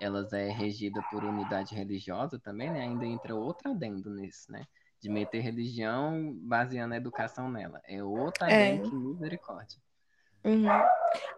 [0.00, 2.82] elas é regida por unidade religiosa também, né?
[2.82, 4.66] Ainda entra outro adendo nisso, né?
[5.00, 7.80] De meter religião baseando a educação nela.
[7.84, 8.72] É outra é.
[8.72, 9.78] adendo que misericórdia.
[10.44, 10.68] Uhum.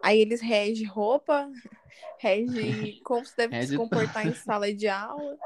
[0.03, 1.51] Aí eles regem roupa,
[2.19, 5.37] regem como se deve se comportar em sala de aula.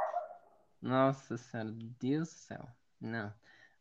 [0.81, 2.69] Nossa senhora, Deus do céu.
[3.01, 3.33] Não.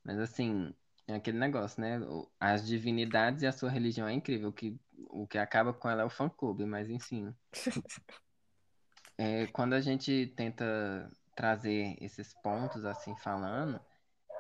[0.04, 0.74] Mas assim,
[1.08, 2.00] é aquele negócio, né?
[2.40, 4.50] As divindades e a sua religião é incrível.
[4.50, 4.80] O que,
[5.10, 7.34] o que acaba com ela é o fã-clube, mas enfim.
[9.22, 13.80] é, quando a gente tenta trazer esses pontos assim falando,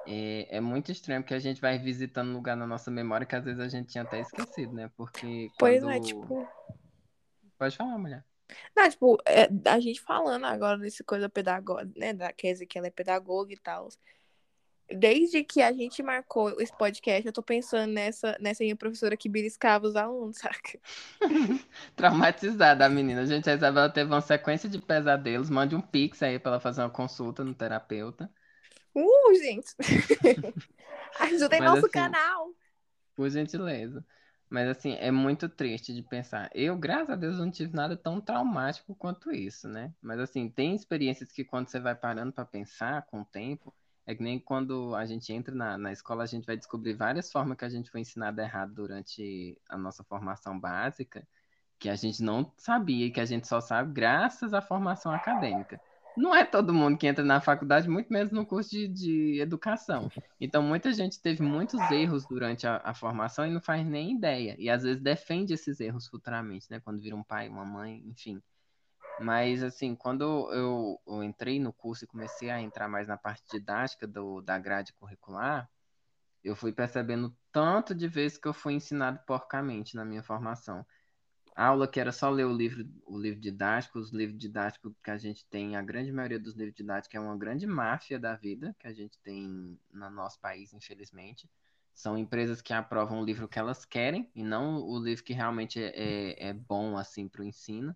[0.07, 3.35] é, é, muito estranho porque a gente vai visitando um lugar na nossa memória que
[3.35, 4.89] às vezes a gente tinha até esquecido, né?
[4.97, 6.47] Porque pois é, tipo.
[7.59, 8.25] Pode falar, mulher.
[8.75, 12.11] Não, tipo, é, a gente falando agora desse coisa pedagógica, né?
[12.11, 13.87] Da Kézia, que ela é pedagoga e tal
[14.95, 19.29] desde que a gente marcou esse podcast, eu tô pensando nessa, nessa minha professora que
[19.29, 20.79] beliscava os alunos, saca?
[21.95, 23.25] Traumatizada a menina.
[23.25, 25.49] Gente, a Isabela teve uma sequência de pesadelos.
[25.49, 28.29] Mande um pix aí pra ela fazer uma consulta no terapeuta.
[28.93, 29.73] Uh, gente!
[31.19, 32.53] Ajudem Mas, nosso assim, canal!
[33.15, 34.05] Por gentileza.
[34.49, 36.49] Mas assim, é muito triste de pensar.
[36.53, 39.93] Eu, graças a Deus, não tive nada tão traumático quanto isso, né?
[40.01, 43.73] Mas assim, tem experiências que quando você vai parando para pensar com o tempo,
[44.05, 47.31] é que nem quando a gente entra na, na escola, a gente vai descobrir várias
[47.31, 51.27] formas que a gente foi ensinado errado durante a nossa formação básica,
[51.79, 55.79] que a gente não sabia e que a gente só sabe graças à formação acadêmica.
[56.17, 60.11] Não é todo mundo que entra na faculdade, muito menos no curso de, de educação.
[60.39, 64.55] Então, muita gente teve muitos erros durante a, a, formação e não faz nem ideia.
[64.59, 66.81] E às vezes defende esses erros futuramente, né?
[66.81, 68.41] Quando vira um pai, uma mãe, enfim.
[69.21, 73.43] Mas, assim, quando eu, eu, entrei no curso e comecei a entrar mais na parte
[73.51, 75.69] didática do, da grade curricular,
[76.43, 80.83] eu fui percebendo tanto de vezes que eu fui ensinado porcamente na minha formação.
[81.55, 85.11] A aula que era só ler o livro, o livro didático, os livros didáticos que
[85.11, 88.75] a gente tem, a grande maioria dos livros didáticos é uma grande máfia da vida
[88.79, 91.47] que a gente tem no nosso país, infelizmente.
[91.93, 95.79] São empresas que aprovam o livro que elas querem e não o livro que realmente
[95.79, 97.95] é, é, é bom assim para o ensino.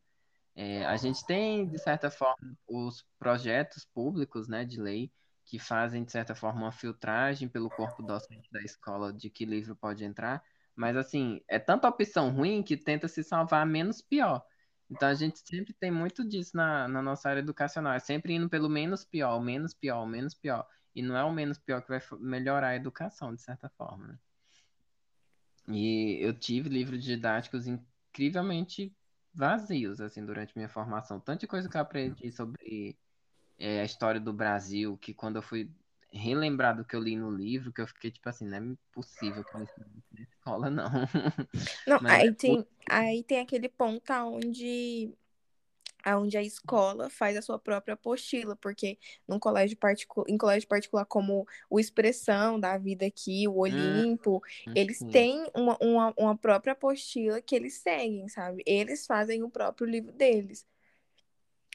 [0.55, 5.11] É, a gente tem, de certa forma, os projetos públicos né, de lei
[5.43, 9.75] que fazem, de certa forma, uma filtragem pelo corpo docente da escola de que livro
[9.75, 10.41] pode entrar,
[10.75, 14.43] mas, assim, é tanta opção ruim que tenta se salvar menos pior.
[14.89, 18.49] Então, a gente sempre tem muito disso na, na nossa área educacional, é sempre indo
[18.49, 20.65] pelo menos pior, menos pior, menos pior.
[20.93, 24.07] E não é o menos pior que vai melhorar a educação, de certa forma.
[24.07, 24.17] Né?
[25.67, 28.95] E eu tive livros didáticos incrivelmente
[29.35, 31.19] vazios, assim, durante minha formação.
[31.19, 32.97] Tanta coisa que eu aprendi sobre
[33.57, 35.69] é, a história do Brasil, que quando eu fui
[36.11, 39.43] relembrar do que eu li no livro, que eu fiquei tipo assim, não é possível
[39.43, 39.67] que eu
[40.11, 40.85] na escola, não.
[41.87, 45.13] Não, Mas, aí, tem, aí tem aquele ponto onde
[46.07, 48.97] onde a escola faz a sua própria apostila, porque
[49.27, 54.41] num colégio particular, em colégio particular como o Expressão da Vida aqui, o hum, Olimpo,
[54.67, 58.63] hum, eles têm uma, uma, uma, própria apostila que eles seguem, sabe?
[58.65, 60.67] Eles fazem o próprio livro deles.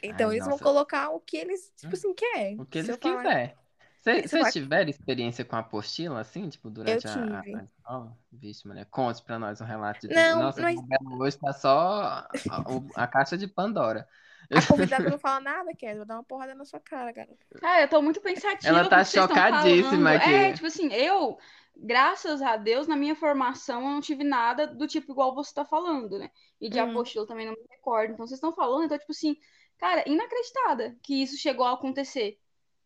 [0.02, 0.64] Então Ai, eles nossa.
[0.64, 2.60] vão colocar o que eles, tipo hum, assim, querem.
[2.60, 3.54] O que eles quiserem.
[4.00, 4.50] Vocês falar...
[4.50, 8.16] tiveram experiência com a apostila, assim, tipo, durante a, a, a escola?
[8.32, 10.14] Vixe, mulher, conte pra nós um relato de...
[10.14, 10.78] Não, Nossa, mas...
[11.18, 14.08] hoje tá só a, a, a caixa de Pandora.
[14.50, 15.98] A convidada não fala nada, Kézia.
[15.98, 17.28] Vou dar uma porrada na sua cara, cara.
[17.62, 18.66] Ah, eu tô muito pensativa.
[18.66, 20.28] Ela tá chocadíssima aqui.
[20.28, 21.38] É, tipo assim, eu,
[21.76, 25.64] graças a Deus, na minha formação, eu não tive nada do tipo igual você tá
[25.64, 26.30] falando, né?
[26.60, 26.90] E de hum.
[26.90, 28.14] apostila também não me recordo.
[28.14, 29.36] Então, vocês estão falando, então, tipo assim,
[29.78, 32.36] cara, inacreditada que isso chegou a acontecer,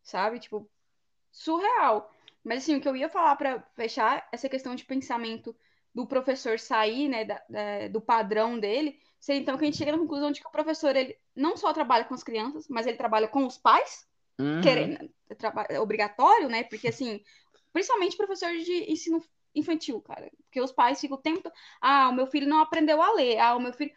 [0.02, 0.40] sabe?
[0.40, 0.68] Tipo,
[1.34, 2.10] surreal.
[2.44, 5.54] Mas, assim, o que eu ia falar para fechar essa questão de pensamento
[5.94, 9.92] do professor sair, né, da, da, do padrão dele, sei então que a gente chega
[9.92, 12.96] na conclusão de que o professor ele não só trabalha com as crianças, mas ele
[12.96, 14.06] trabalha com os pais,
[14.38, 14.60] uhum.
[14.60, 16.64] querendo, é, é obrigatório, né?
[16.64, 17.22] Porque assim,
[17.72, 19.22] principalmente professor de ensino
[19.54, 23.12] infantil, cara, porque os pais ficam o tempo, ah, o meu filho não aprendeu a
[23.12, 23.94] ler, ah, o meu filho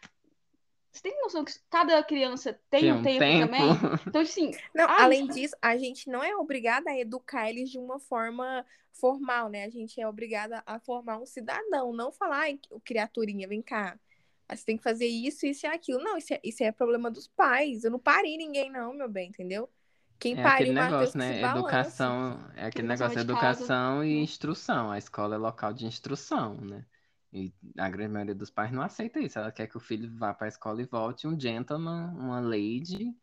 [0.90, 4.00] você tem noção que cada criança tem, tem um tempo, tempo, também?
[4.06, 4.50] Então, assim.
[4.74, 9.48] Não, além disso, a gente não é obrigada a educar eles de uma forma formal,
[9.48, 9.64] né?
[9.64, 13.98] A gente é obrigada a formar um cidadão, não falar, ai, criaturinha, vem cá.
[14.50, 16.02] Você tem que fazer isso, isso e aquilo.
[16.02, 17.84] Não, isso é, isso é problema dos pais.
[17.84, 19.68] Eu não parei ninguém, não, meu bem, entendeu?
[20.18, 21.42] Quem é aquele negócio, né?
[21.42, 24.90] Educação, é aquele negócio, educação e instrução.
[24.90, 26.84] A escola é local de instrução, né?
[27.32, 29.38] E a grande maioria dos pais não aceita isso.
[29.38, 33.14] Ela quer que o filho vá para a escola e volte um gentleman, uma lady,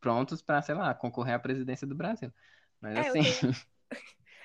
[0.00, 2.32] prontos para, sei lá, concorrer à presidência do Brasil.
[2.80, 3.20] Mas é, assim.
[3.26, 3.66] Eu tenho,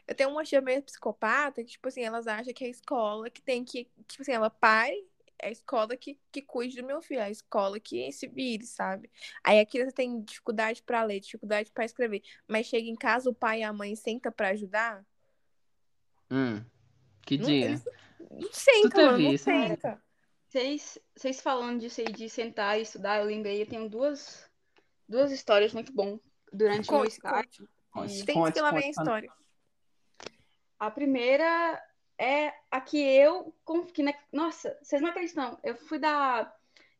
[0.07, 3.29] eu tenho uma tia meio psicopata que, tipo assim, elas acham que é a escola
[3.29, 3.89] que tem que.
[4.07, 5.07] Tipo assim, ela pare
[5.41, 8.65] é a escola que, que cuide do meu filho, é a escola que se vire,
[8.65, 9.09] sabe?
[9.43, 13.33] Aí a criança tem dificuldade para ler, dificuldade para escrever, mas chega em casa, o
[13.33, 15.03] pai e a mãe senta para ajudar.
[16.29, 16.63] Hum,
[17.23, 17.65] que não, dia?
[17.65, 17.83] Eles,
[18.39, 20.03] não senta, mano, não senta.
[20.47, 24.49] Vocês, vocês falando disso aí, de sentar e estudar, eu lembrei, eu tenho duas,
[25.07, 26.19] duas histórias muito bom
[26.51, 27.69] durante o meu estágio.
[28.25, 29.31] Tem que lá vem a história.
[30.79, 31.81] A primeira
[32.17, 33.55] é a que eu.
[33.93, 35.59] Que, né, nossa, vocês não acreditam.
[35.63, 36.53] Eu fui dar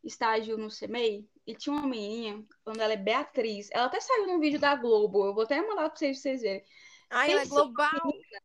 [0.04, 3.70] estágio no CMEI e tinha uma menininha, quando ela é Beatriz.
[3.72, 5.26] Ela até saiu num vídeo da Globo.
[5.26, 6.64] Eu vou até mandar pra vocês, pra vocês verem.
[7.10, 7.90] Ai, ela é global.
[8.06, 8.42] Menina,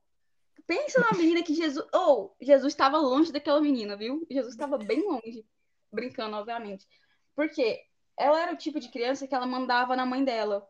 [0.67, 1.87] pensa na menina que Jesus.
[1.93, 4.27] Ou, oh, Jesus estava longe daquela menina, viu?
[4.31, 5.47] Jesus estava bem longe.
[5.93, 6.87] Brincando, obviamente.
[7.35, 7.81] Porque
[8.19, 10.67] ela era o tipo de criança que ela mandava na mãe dela.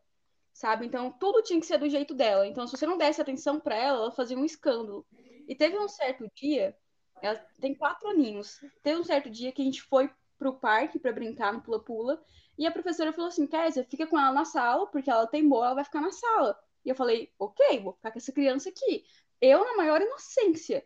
[0.53, 0.87] Sabe?
[0.87, 2.47] Então, tudo tinha que ser do jeito dela.
[2.47, 5.07] Então, se você não desse atenção para ela, ela fazia um escândalo.
[5.47, 6.77] E teve um certo dia,
[7.23, 11.13] ela tem quatro aninhos, teve um certo dia que a gente foi pro parque para
[11.13, 12.21] brincar no pula-pula,
[12.59, 15.67] e a professora falou assim, Kézia, fica com ela na sala, porque ela tem boa,
[15.67, 16.59] ela vai ficar na sala.
[16.85, 19.05] E eu falei, ok, vou ficar com essa criança aqui.
[19.41, 20.85] Eu na maior inocência.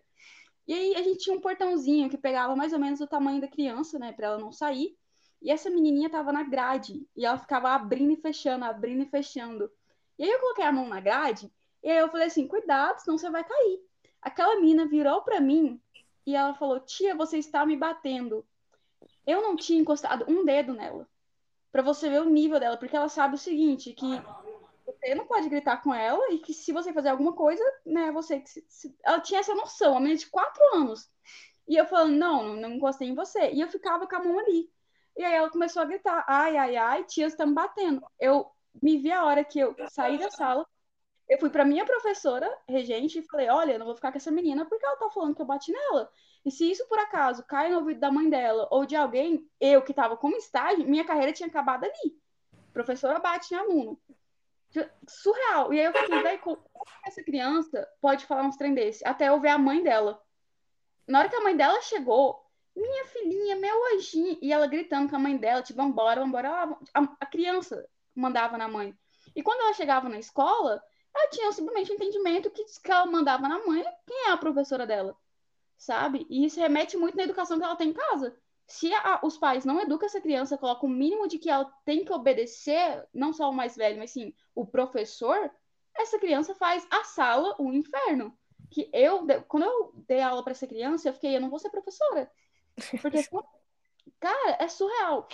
[0.67, 3.49] E aí a gente tinha um portãozinho que pegava mais ou menos o tamanho da
[3.49, 4.97] criança, né, para ela não sair.
[5.43, 9.71] E essa menininha tava na grade, e ela ficava abrindo e fechando, abrindo e fechando.
[10.19, 11.51] E aí eu coloquei a mão na grade,
[11.83, 13.81] e aí eu falei assim, cuidado, senão você vai cair.
[14.21, 15.81] Aquela menina virou para mim
[16.27, 18.45] e ela falou: Tia, você está me batendo.
[19.27, 21.09] Eu não tinha encostado um dedo nela.
[21.73, 24.07] para você ver o nível dela, porque ela sabe o seguinte: que
[25.01, 28.43] você não pode gritar com ela e que se você fazer alguma coisa, né, você.
[28.47, 31.11] Se, ela tinha essa noção, a menina de quatro anos.
[31.67, 33.51] E eu falando: Não, não, não encostei em você.
[33.53, 34.71] E eu ficava com a mão ali.
[35.17, 38.05] E aí ela começou a gritar: Ai, ai, ai, tia, você tá me batendo.
[38.19, 38.51] Eu
[38.83, 40.67] me vi a hora que eu saí da sala,
[41.31, 44.33] eu fui para minha professora, regente, e falei: olha, eu não vou ficar com essa
[44.33, 46.11] menina porque ela tá falando que eu bati nela.
[46.45, 49.81] E se isso por acaso cai no ouvido da mãe dela ou de alguém, eu
[49.81, 52.19] que tava como estágio, minha carreira tinha acabado ali.
[52.73, 54.01] professora bate em aluno.
[55.09, 55.73] Surreal.
[55.73, 56.63] E aí eu fiquei, daí, como
[57.07, 59.07] essa criança pode falar uns trem desse?
[59.07, 60.23] Até eu ver a mãe dela.
[61.07, 62.41] Na hora que a mãe dela chegou,
[62.75, 66.77] minha filhinha, meu anjinho, e ela gritando com a mãe dela, tipo, vambora, vambora.
[66.95, 68.97] A, a criança mandava na mãe.
[69.35, 70.83] E quando ela chegava na escola,
[71.15, 74.87] ela tinha simplesmente um entendimento que, que ela mandava na mãe quem é a professora
[74.87, 75.17] dela,
[75.77, 76.27] sabe?
[76.29, 78.37] E isso remete muito na educação que ela tem em casa.
[78.71, 82.05] Se a, os pais não educam essa criança, colocam o mínimo de que ela tem
[82.05, 85.51] que obedecer, não só o mais velho, mas sim o professor,
[85.93, 88.33] essa criança faz a sala um inferno.
[88.71, 91.69] que eu, quando eu dei aula para essa criança, eu fiquei, eu não vou ser
[91.69, 92.31] professora.
[93.03, 93.25] Porque,
[94.21, 95.27] cara, é surreal,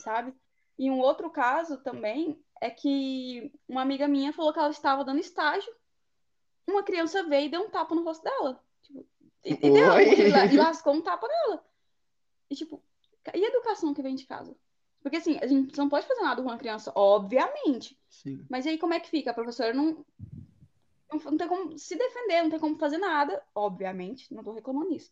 [0.00, 0.34] sabe?
[0.78, 5.20] E um outro caso também é que uma amiga minha falou que ela estava dando
[5.20, 5.72] estágio,
[6.68, 8.62] uma criança veio e deu um tapa no rosto dela.
[8.82, 9.06] Tipo,
[9.42, 10.00] e, e, deu,
[10.52, 11.71] e lascou um tapa nela.
[12.52, 12.82] E tipo,
[13.34, 14.54] e a educação que vem de casa?
[15.02, 17.98] Porque assim, a gente não pode fazer nada com uma criança, obviamente.
[18.10, 18.44] Sim.
[18.48, 19.30] Mas aí como é que fica?
[19.30, 20.04] A professora não,
[21.10, 24.94] não, não tem como se defender, não tem como fazer nada, obviamente, não tô reclamando
[24.94, 25.10] isso.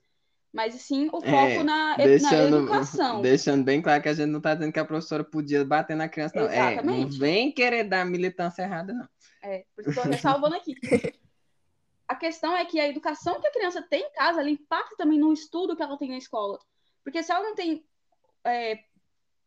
[0.53, 3.23] Mas sim o foco é, na, deixando, na educação.
[3.23, 6.11] Deixando bem claro que a gente não está dizendo que a professora podia bater na
[6.11, 6.45] criança, não.
[6.45, 7.01] Exatamente.
[7.01, 9.09] É, não vem querer dar militância errada, não.
[9.43, 10.75] É, por isso tô ressalvando aqui.
[12.07, 15.19] a questão é que a educação que a criança tem em casa, ela impacta também
[15.19, 16.59] no estudo que ela tem na escola.
[17.03, 17.85] Porque se ela não tem
[18.45, 18.85] é,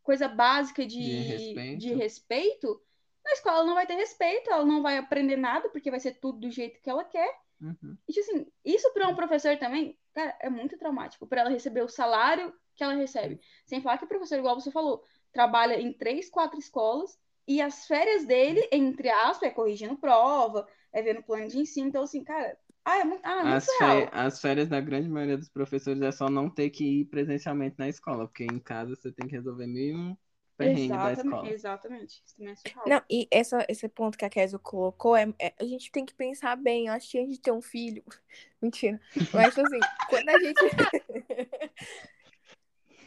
[0.01, 1.79] coisa básica de, de respeito.
[1.79, 2.81] de, respeito.
[3.23, 6.19] na escola ela não vai ter respeito, ela não vai aprender nada, porque vai ser
[6.19, 7.39] tudo do jeito que ela quer.
[7.61, 7.97] Uhum.
[8.07, 11.25] E, tipo assim, isso para um professor também, cara, é muito traumático.
[11.25, 13.39] Para ela receber o salário que ela recebe.
[13.65, 17.85] Sem falar que o professor, igual você falou, trabalha em três, quatro escolas e as
[17.87, 21.87] férias dele, entre aspas, é corrigindo prova, é vendo plano de ensino.
[21.87, 24.09] Então, assim, cara, ah, é muito, ah, é muito as, real.
[24.11, 27.87] as férias da grande maioria dos professores é só não ter que ir presencialmente na
[27.87, 30.17] escola, porque em casa você tem que resolver mil um
[30.57, 31.49] perrengue da escola.
[31.49, 32.89] Exatamente, isso também é surreal.
[32.89, 36.13] Não, e essa, esse ponto que a Kézia colocou, é, é, a gente tem que
[36.13, 38.03] pensar bem, eu acho que a gente tem um filho.
[38.61, 38.99] Mentira.
[39.33, 39.79] Mas assim,
[40.09, 40.59] quando a gente.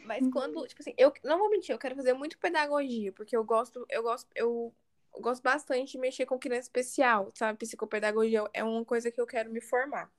[0.05, 3.43] Mas quando, tipo assim, eu não vou mentir, eu quero fazer muito pedagogia, porque eu
[3.43, 4.73] gosto, eu gosto, eu
[5.19, 7.57] gosto bastante de mexer com criança especial, sabe?
[7.59, 10.11] Psicopedagogia é uma coisa que eu quero me formar.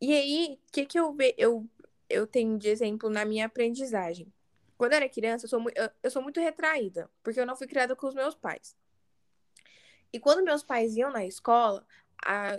[0.00, 1.68] E aí, o que, que eu, ve eu,
[2.08, 4.32] eu tenho de exemplo na minha aprendizagem?
[4.76, 7.66] Quando eu era criança, eu sou, eu, eu sou muito retraída, porque eu não fui
[7.66, 8.76] criada com os meus pais.
[10.12, 11.86] E quando meus pais iam na escola,
[12.24, 12.54] a,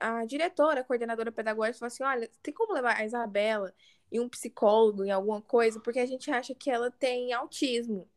[0.00, 3.74] a, a, diretora, a coordenadora pedagógica falou assim: olha, tem como levar a Isabela
[4.10, 8.08] e um psicólogo em alguma coisa, porque a gente acha que ela tem autismo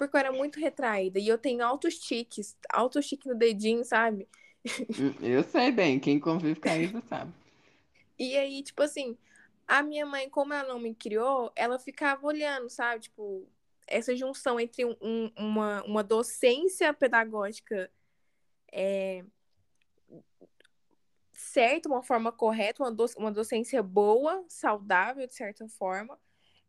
[0.00, 1.18] porque eu era muito retraída.
[1.18, 4.26] E eu tenho altos tiques, altos tiques no dedinho, sabe?
[4.98, 7.30] Hum, eu sei bem, quem convive com isso sabe.
[8.18, 9.18] E aí, tipo assim,
[9.68, 13.02] a minha mãe, como ela não me criou, ela ficava olhando, sabe?
[13.02, 13.46] Tipo,
[13.86, 17.90] essa junção entre um, uma, uma docência pedagógica
[18.72, 19.22] é,
[21.34, 26.18] certa, uma forma correta, uma, doc, uma docência boa, saudável, de certa forma,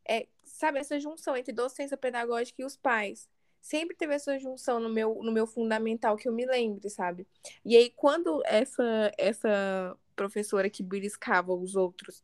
[0.05, 3.29] é, sabe, essa junção entre docência pedagógica e os pais.
[3.61, 7.27] Sempre teve essa junção no meu, no meu fundamental que eu me lembre, sabe?
[7.63, 12.23] E aí, quando essa, essa professora que beliscava os outros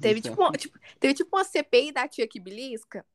[0.00, 3.06] teve tipo, uma, tipo, teve tipo uma CPI da tia que belisca.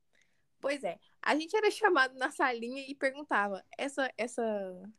[0.60, 4.44] Pois é, a gente era chamado na salinha e perguntava: essa, essa,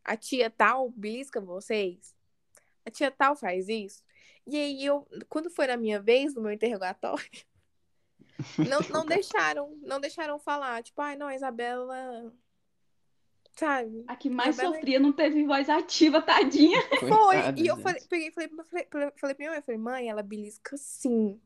[0.05, 2.15] a tia tal belisca vocês?
[2.85, 4.03] A tia tal faz isso?
[4.47, 7.29] E aí eu, quando foi na minha vez, no meu interrogatório,
[8.57, 10.83] não, não deixaram, não deixaram falar.
[10.83, 12.33] Tipo, ai, não, a Isabela.
[13.57, 14.05] Sabe?
[14.07, 14.75] A que mais Isabela...
[14.77, 16.81] sofria não teve voz ativa, tadinha.
[17.01, 17.37] Foi.
[17.57, 20.77] e eu falei, peguei, falei, falei, falei, falei pra minha mãe, falei, mãe, ela belisca
[20.77, 21.41] sim.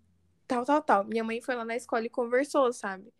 [0.46, 1.04] Tal, tal, tal.
[1.04, 3.12] Minha mãe foi lá na escola e conversou, sabe?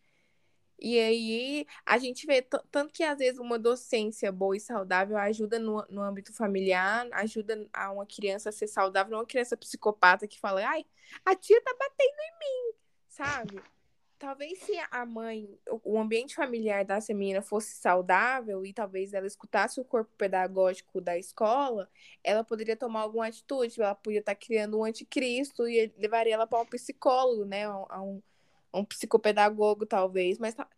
[0.79, 5.59] E aí a gente vê tanto que às vezes uma docência boa e saudável ajuda
[5.59, 10.27] no, no âmbito familiar, ajuda a uma criança a ser saudável, não uma criança psicopata
[10.27, 10.85] que fala, ai,
[11.25, 12.82] a tia tá batendo em mim
[13.13, 13.63] sabe?
[14.19, 19.81] Talvez se a mãe, o ambiente familiar dessa menina fosse saudável e talvez ela escutasse
[19.81, 21.91] o corpo pedagógico da escola,
[22.23, 23.83] ela poderia tomar alguma atitude.
[23.83, 27.65] Ela podia estar criando um anticristo e levaria ela para um psicólogo, né?
[27.65, 28.23] A um,
[28.73, 30.39] a um psicopedagogo, talvez.
[30.39, 30.69] Mas tá...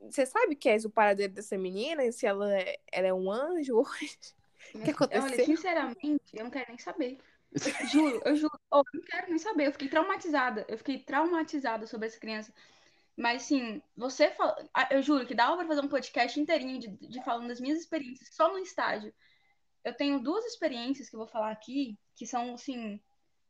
[0.00, 2.10] você sabe que é o paradeiro dessa menina?
[2.12, 3.82] Se ela é, ela é um anjo?
[4.74, 5.22] O que aconteceu?
[5.22, 7.18] Olha, sinceramente, eu não quero nem saber.
[7.90, 8.60] Juro, eu juro.
[8.70, 9.66] Oh, eu não quero nem saber.
[9.66, 10.64] Eu fiquei traumatizada.
[10.68, 12.52] Eu fiquei traumatizada sobre essa criança.
[13.16, 14.56] Mas, assim, você fala.
[14.90, 18.34] Eu juro que dava pra fazer um podcast inteirinho de, de falando das minhas experiências
[18.34, 19.12] só no estágio.
[19.84, 23.00] Eu tenho duas experiências que eu vou falar aqui que são, assim,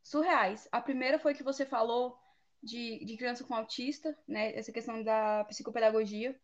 [0.03, 0.69] surreais.
[0.73, 2.19] A primeira foi que você falou
[2.63, 4.55] de, de criança com autista, né?
[4.57, 6.39] Essa questão da psicopedagogia,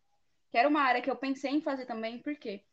[0.51, 2.65] que era uma área que eu pensei em fazer também, por quê?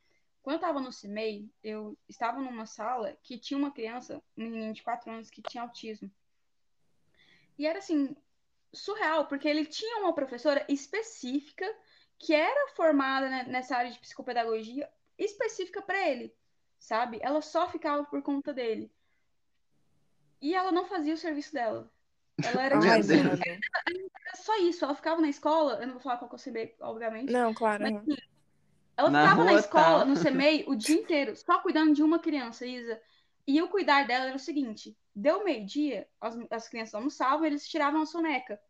[0.42, 4.72] Quando eu estava no CIMEI, eu estava numa sala que tinha uma criança, um menino
[4.72, 6.10] de 4 anos, que tinha autismo.
[7.58, 8.16] E era assim,
[8.72, 11.66] surreal, porque ele tinha uma professora específica
[12.18, 14.88] que era formada nessa área de psicopedagogia
[15.18, 16.34] específica para ele,
[16.78, 17.18] sabe?
[17.22, 18.90] Ela só ficava por conta dele.
[20.40, 21.90] E ela não fazia o serviço dela.
[22.42, 24.82] Ela era, tipo, assim, era, era, só isso.
[24.84, 27.30] Ela ficava na escola, eu não vou falar qual que eu sei, obviamente.
[27.30, 27.82] Não, claro.
[27.82, 28.16] Mas, assim,
[29.00, 30.04] ela na ficava na escola, tá.
[30.04, 33.00] no CMEI, o dia inteiro, só cuidando de uma criança, Isa.
[33.46, 38.02] E o cuidar dela era o seguinte: deu meio-dia, as, as crianças almoçavam, eles tiravam
[38.02, 38.60] a soneca,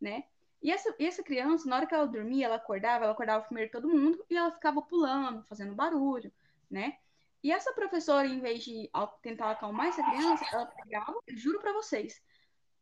[0.00, 0.24] né?
[0.60, 3.70] E essa, e essa criança, na hora que ela dormia, ela acordava, ela acordava primeiro
[3.70, 6.32] todo mundo e ela ficava pulando, fazendo barulho,
[6.70, 6.98] né?
[7.42, 8.90] E essa professora, em vez de
[9.22, 12.20] tentar acalmar essa criança, ela pegava, juro para vocês,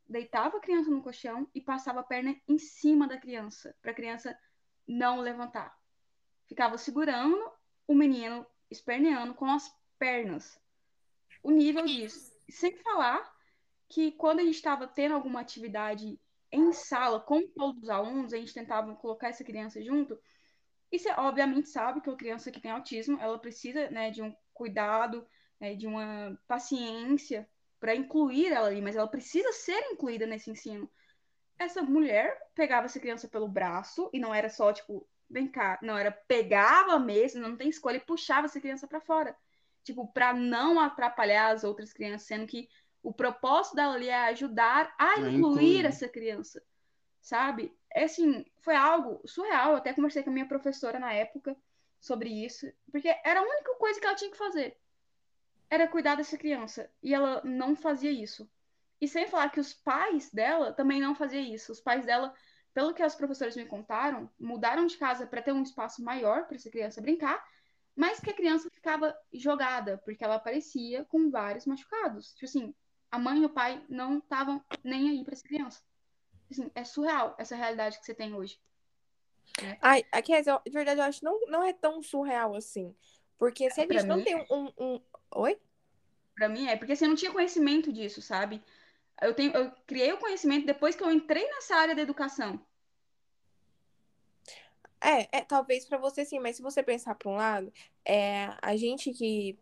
[0.09, 3.95] deitava a criança no colchão e passava a perna em cima da criança, para a
[3.95, 4.37] criança
[4.89, 5.77] não levantar.
[6.47, 7.39] Ficava segurando
[7.87, 10.61] o menino esperneando com as pernas.
[11.43, 12.35] O nível disso.
[12.49, 13.35] Sem falar
[13.89, 16.19] que quando a gente estava tendo alguma atividade
[16.51, 20.19] em sala com todos os alunos, a gente tentava colocar essa criança junto.
[20.91, 24.35] E você obviamente sabe que uma criança que tem autismo, ela precisa né, de um
[24.53, 25.27] cuidado,
[25.61, 30.91] né, de uma paciência para incluir ela ali, mas ela precisa ser incluída nesse ensino.
[31.59, 35.97] Essa mulher pegava essa criança pelo braço e não era só tipo, vem cá, não
[35.97, 39.37] era pegava mesmo, não tem escolha e puxava essa criança para fora.
[39.83, 42.69] Tipo, para não atrapalhar as outras crianças, sendo que
[43.03, 46.61] o propósito dela ali é ajudar a incluir essa criança,
[47.21, 47.73] sabe?
[47.95, 49.71] É assim, foi algo surreal.
[49.71, 51.57] Eu até conversei com a minha professora na época
[52.01, 54.77] sobre isso, porque era a única coisa que ela tinha que fazer.
[55.71, 56.91] Era cuidar dessa criança.
[57.03, 58.51] E ela não fazia isso.
[59.01, 61.71] E sem falar que os pais dela também não faziam isso.
[61.73, 62.35] Os pais dela,
[62.77, 66.57] pelo que as professoras me contaram, mudaram de casa para ter um espaço maior para
[66.57, 67.43] essa criança brincar,
[67.97, 72.35] mas que a criança ficava jogada, porque ela aparecia com vários machucados.
[72.35, 72.75] Tipo assim,
[73.11, 75.83] a mãe e o pai não estavam nem aí para essa criança.
[76.51, 78.61] Assim, é surreal essa realidade que você tem hoje.
[79.63, 79.79] Né?
[79.81, 82.95] Ai, aqui, de verdade, eu acho que não, não é tão surreal assim.
[83.39, 85.01] Porque se a gente não tem um, um.
[85.35, 85.59] Oi?
[86.35, 88.63] Pra mim é, porque você assim, não tinha conhecimento disso, sabe?
[89.21, 92.61] Eu, tenho, eu criei o conhecimento depois que eu entrei nessa área da educação.
[95.01, 97.73] É, é talvez para você sim, mas se você pensar por um lado,
[98.05, 99.59] é, a gente que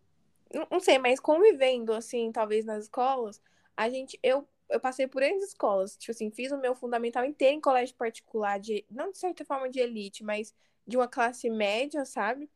[0.71, 3.41] não sei, mas convivendo, assim, talvez nas escolas,
[3.75, 7.55] a gente, eu, eu passei por N escolas, tipo assim, fiz o meu fundamental inteiro
[7.55, 10.53] em colégio particular, de, não de certa forma de elite, mas
[10.87, 12.49] de uma classe média, sabe?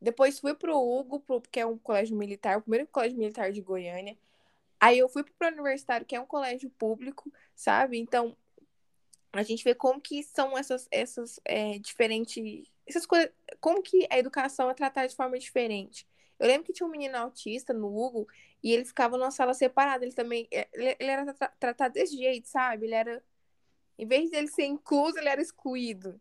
[0.00, 3.60] Depois fui pro Hugo, pro, que é um colégio militar, o primeiro colégio militar de
[3.60, 4.16] Goiânia.
[4.80, 7.98] Aí eu fui pro universitário, que é um colégio público, sabe?
[7.98, 8.36] Então,
[9.32, 12.66] a gente vê como que são essas, essas é, diferentes.
[12.86, 13.30] Essas coisas.
[13.60, 16.06] Como que a educação é tratada de forma diferente.
[16.38, 18.28] Eu lembro que tinha um menino autista no Hugo
[18.62, 20.04] e ele ficava numa sala separada.
[20.04, 20.46] Ele também.
[20.50, 22.86] É, ele, ele era tra tratado desse jeito, sabe?
[22.86, 23.22] Ele era.
[23.98, 26.20] Em vez dele ser incluso, ele era excluído.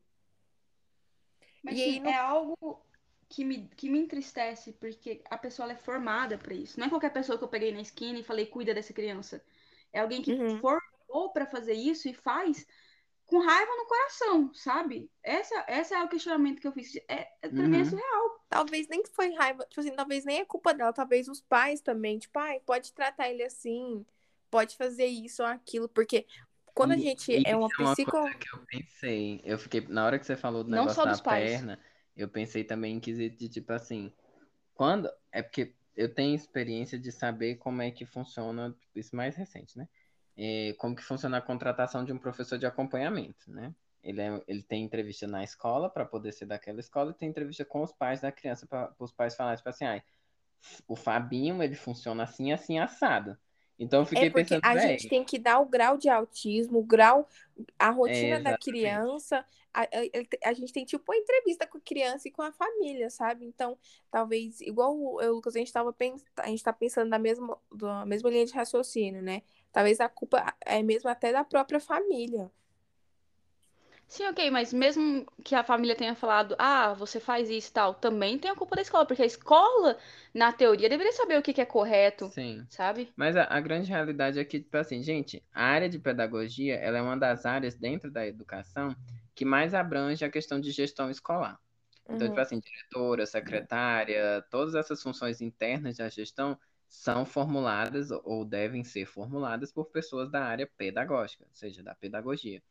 [1.64, 2.10] Mas e aí, no...
[2.10, 2.82] é algo
[3.30, 6.80] que me, que me entristece, porque a pessoa é formada para isso.
[6.80, 9.44] Não é qualquer pessoa que eu peguei na esquina e falei, cuida dessa criança.
[9.92, 10.60] É alguém que uhum.
[10.60, 12.66] formou para fazer isso e faz
[13.26, 15.12] com raiva no coração, sabe?
[15.22, 16.96] Essa, essa é o questionamento que eu fiz.
[17.08, 17.68] É, é pra uhum.
[17.68, 17.90] mim é uhum.
[17.90, 18.46] surreal.
[18.50, 22.18] Talvez nem foi raiva, tipo assim, talvez nem é culpa dela, talvez os pais também,
[22.18, 24.06] tipo, pai, pode tratar ele assim,
[24.50, 26.26] pode fazer isso ou aquilo, porque
[26.74, 28.12] quando a gente e, é uma, é uma psico...
[28.12, 31.78] coisa que eu pensei, eu fiquei, na hora que você falou do negócio da perna,
[32.18, 34.12] eu pensei também em quesito de, tipo assim,
[34.74, 39.78] quando, é porque eu tenho experiência de saber como é que funciona, isso mais recente,
[39.78, 39.88] né?
[40.38, 43.74] é, como que funciona a contratação de um professor de acompanhamento, né?
[44.04, 47.66] Ele, é, ele tem entrevista na escola para poder ser daquela escola e tem entrevista
[47.66, 50.02] com os pais da criança para os pais falarem, tipo assim, ah,
[50.88, 53.36] o Fabinho, ele funciona assim, assim, assado.
[53.80, 56.84] Então eu fiquei é pensando, a gente tem que dar o grau de autismo, o
[56.84, 57.28] grau,
[57.78, 59.46] a rotina é, da criança.
[59.72, 63.12] A, a, a, gente tem tipo uma entrevista com a criança e com a família,
[63.12, 63.46] sabe?
[63.46, 63.78] Então,
[64.10, 68.06] talvez, igual eu, Lucas, a gente estava pensando, a gente tá pensando na mesma, da
[68.06, 69.44] mesma linha de raciocínio, né?
[69.72, 72.52] Talvez a culpa é mesmo até da própria família.
[74.08, 77.94] Sim, ok, mas mesmo que a família tenha falado, ah, você faz isso e tal,
[77.94, 79.98] também tem a culpa da escola, porque a escola,
[80.34, 82.66] na teoria, deveria saber o que, que é correto, Sim.
[82.70, 83.12] sabe?
[83.18, 86.98] Mas a, a, grande realidade é que, tipo assim, gente, a área de pedagogia, ela
[86.98, 88.96] é uma das áreas dentro da educação
[89.36, 91.60] que mais abrange a questão de gestão escolar.
[92.06, 92.28] Então, uhum.
[92.30, 99.06] tipo assim, diretora, secretária, todas essas funções internas da gestão são formuladas ou devem ser
[99.06, 102.64] formuladas por pessoas da área pedagógica, ou seja, da pedagogia.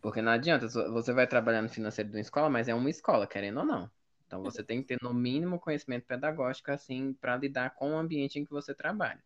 [0.00, 3.26] Porque não adianta, você vai trabalhar no financeiro de uma escola, mas é uma escola,
[3.26, 3.90] querendo ou não.
[4.26, 8.38] Então você tem que ter no mínimo conhecimento pedagógico assim para lidar com o ambiente
[8.38, 9.22] em que você trabalha.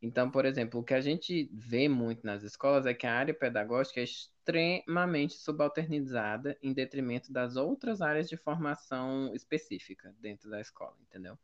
[0.00, 3.32] Então, por exemplo, o que a gente vê muito nas escolas é que a área
[3.32, 10.96] pedagógica é extremamente subalternizada em detrimento das outras áreas de formação específica dentro da escola,
[11.08, 11.38] entendeu?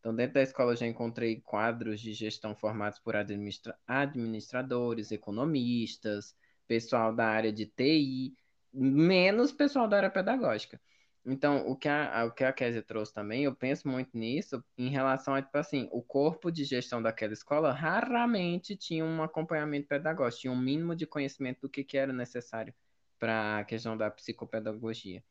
[0.00, 6.34] Então, dentro da escola, eu já encontrei quadros de gestão formados por administra administradores, economistas,
[6.68, 8.36] pessoal da área de TI,
[8.72, 10.80] menos pessoal da área pedagógica.
[11.24, 14.88] Então, o que a, o que a Kézia trouxe também, eu penso muito nisso em
[14.88, 20.42] relação a, tipo assim, o corpo de gestão daquela escola raramente tinha um acompanhamento pedagógico,
[20.42, 22.74] tinha um mínimo de conhecimento do que, que era necessário
[23.18, 25.22] para a questão da psicopedagogia.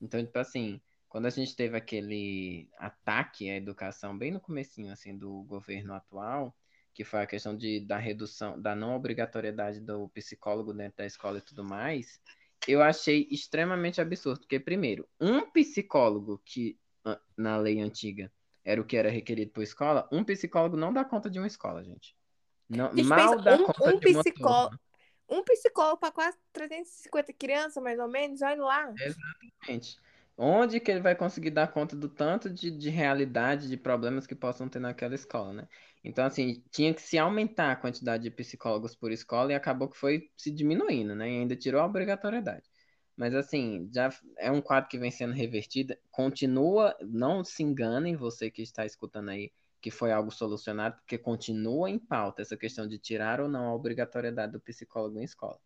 [0.00, 5.16] Então, tipo assim, quando a gente teve aquele ataque à educação bem no comecinho, assim,
[5.16, 6.56] do governo atual,
[6.94, 11.38] que foi a questão de, da redução, da não obrigatoriedade do psicólogo dentro da escola
[11.38, 12.20] e tudo mais,
[12.68, 16.78] eu achei extremamente absurdo, porque, primeiro, um psicólogo que,
[17.36, 18.32] na lei antiga,
[18.64, 21.84] era o que era requerido por escola, um psicólogo não dá conta de uma escola,
[21.84, 22.16] gente.
[22.68, 25.40] Não, gente, mal dá um, conta um de uma psicólogo, turma.
[25.40, 28.94] um psicólogo para quase 350 crianças, mais ou menos, olha lá.
[28.98, 29.98] Exatamente.
[30.36, 34.34] Onde que ele vai conseguir dar conta do tanto de, de realidade, de problemas que
[34.34, 35.68] possam ter naquela escola, né?
[36.04, 39.96] Então, assim, tinha que se aumentar a quantidade de psicólogos por escola e acabou que
[39.96, 41.30] foi se diminuindo, né?
[41.30, 42.68] E ainda tirou a obrigatoriedade.
[43.16, 45.96] Mas, assim, já é um quadro que vem sendo revertido.
[46.10, 49.50] Continua, não se enganem, você que está escutando aí,
[49.80, 53.74] que foi algo solucionado, porque continua em pauta essa questão de tirar ou não a
[53.74, 55.58] obrigatoriedade do psicólogo em escola.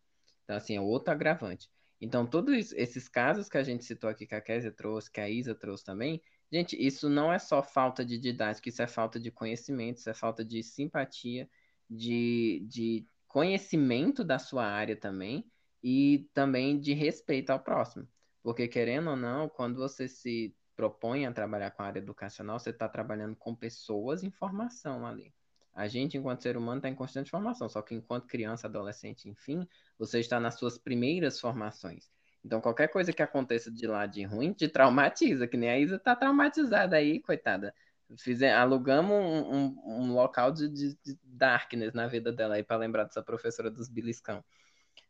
[0.43, 1.69] Então, assim, é outro agravante.
[1.99, 5.29] Então, todos esses casos que a gente citou aqui, que a Kézia trouxe, que a
[5.29, 6.21] Isa trouxe também,
[6.51, 10.13] gente, isso não é só falta de didática, isso é falta de conhecimento, isso é
[10.13, 11.49] falta de simpatia,
[11.89, 15.49] de, de conhecimento da sua área também,
[15.83, 18.07] e também de respeito ao próximo.
[18.43, 22.69] Porque, querendo ou não, quando você se propõe a trabalhar com a área educacional, você
[22.69, 25.33] está trabalhando com pessoas em formação ali.
[25.73, 29.67] A gente, enquanto ser humano, está em constante formação, só que enquanto criança, adolescente, enfim,
[29.97, 32.09] você está nas suas primeiras formações.
[32.43, 35.97] Então, qualquer coisa que aconteça de lá de ruim te traumatiza, que nem a Isa
[35.97, 37.73] está traumatizada aí, coitada.
[38.17, 42.77] Fizer, alugamos um, um, um local de, de, de, darkness na vida dela aí para
[42.77, 44.43] lembrar dessa professora dos beliscão.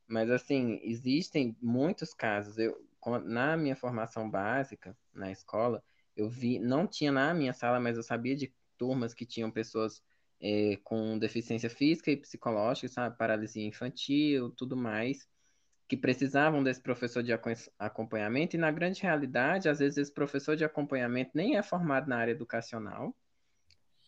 [0.08, 2.58] Mas, assim, existem muitos casos.
[2.58, 2.76] Eu,
[3.24, 5.84] na minha formação básica, na escola,
[6.16, 10.02] eu vi, não tinha na minha sala, mas eu sabia de turmas que tinham pessoas
[10.42, 13.18] é, com deficiência física e psicológica, sabe?
[13.18, 15.28] Paralisia infantil, tudo mais,
[15.90, 17.34] que precisavam desse professor de
[17.80, 22.18] acompanhamento, e na grande realidade, às vezes esse professor de acompanhamento nem é formado na
[22.18, 23.14] área educacional,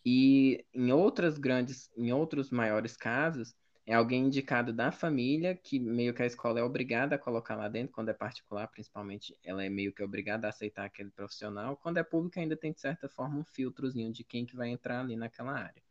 [0.06, 3.52] e em outras grandes, em outros maiores casos,
[3.84, 7.68] é alguém indicado da família, que meio que a escola é obrigada a colocar lá
[7.68, 11.76] dentro, quando é particular, principalmente, ela é meio que obrigada a aceitar aquele profissional.
[11.76, 15.00] Quando é público, ainda tem, de certa forma, um filtrozinho de quem que vai entrar
[15.00, 15.82] ali naquela área.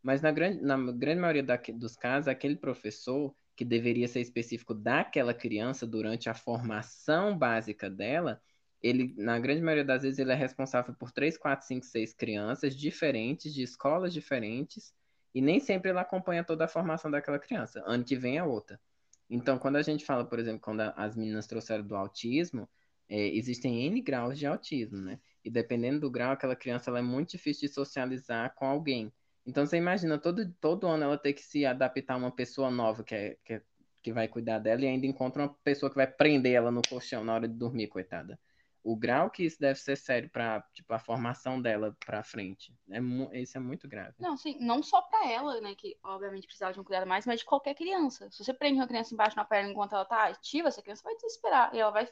[0.00, 4.72] Mas na grande, na grande maioria da, dos casos, aquele professor que deveria ser específico
[4.72, 8.40] daquela criança durante a formação básica dela,
[8.80, 12.76] ele, na grande maioria das vezes, ele é responsável por três, quatro, cinco, seis crianças
[12.76, 14.94] diferentes, de escolas diferentes,
[15.34, 17.82] e nem sempre ele acompanha toda a formação daquela criança.
[17.84, 18.80] Ano que vem é outra.
[19.28, 22.68] Então, quando a gente fala, por exemplo, quando as meninas trouxeram do autismo,
[23.08, 25.18] é, existem N graus de autismo, né?
[25.44, 29.12] E dependendo do grau, aquela criança ela é muito difícil de socializar com alguém.
[29.48, 33.02] Então você imagina todo, todo ano ela ter que se adaptar a uma pessoa nova
[33.02, 33.62] que, é, que, é,
[34.02, 37.24] que vai cuidar dela e ainda encontra uma pessoa que vai prender ela no colchão
[37.24, 38.38] na hora de dormir, coitada.
[38.84, 42.74] O grau que isso deve ser sério para tipo, a formação dela para frente.
[42.90, 44.12] É, isso é muito grave.
[44.18, 47.40] Não, sim, não só para ela, né, que obviamente precisava de um cuidado mais, mas
[47.40, 48.30] de qualquer criança.
[48.30, 51.14] Se você prende uma criança embaixo na perna enquanto ela tá ativa, essa criança vai
[51.14, 51.74] desesperar.
[51.74, 52.06] E ela vai,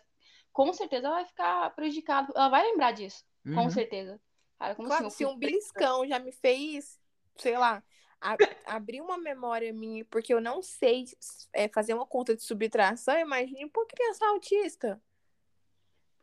[0.55, 2.33] com certeza, ela vai ficar prejudicada.
[2.35, 3.57] Ela vai lembrar disso, uhum.
[3.57, 4.19] com certeza.
[4.59, 6.99] Cara, como claro, assim, se um beliscão já me fez
[7.39, 7.83] sei lá,
[8.21, 11.05] a, abrir uma memória minha, porque eu não sei
[11.53, 15.01] é, fazer uma conta de subtração, imagine por criança autista.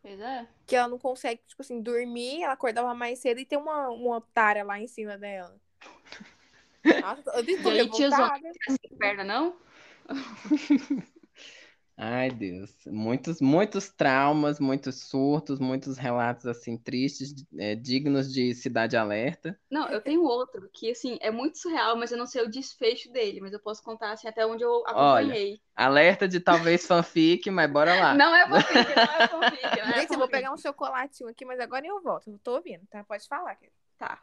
[0.01, 0.47] Pois é.
[0.68, 4.18] Que ela não consegue, tipo assim, dormir, ela acordava mais cedo e tem uma, uma
[4.18, 5.55] otária lá em cima dela.
[7.01, 8.51] Nossa, eu tô revoltada.
[8.99, 9.55] perna, não?
[11.95, 12.71] Ai, Deus.
[12.87, 19.57] Muitos, muitos traumas, muitos surtos, muitos relatos, assim, tristes, é, dignos de Cidade Alerta.
[19.69, 23.11] Não, eu tenho outro, que, assim, é muito surreal, mas eu não sei o desfecho
[23.11, 25.51] dele, mas eu posso contar, assim, até onde eu acompanhei.
[25.77, 28.13] Olha, alerta de talvez fanfic, mas bora lá.
[28.15, 29.81] Não é fanfic, não é fanfic.
[29.81, 32.29] Não é Gente, eu vou pegar um chocolatinho aqui, mas agora eu volto.
[32.29, 33.03] Eu tô ouvindo, tá?
[33.03, 33.57] Pode falar.
[33.99, 34.19] Tá.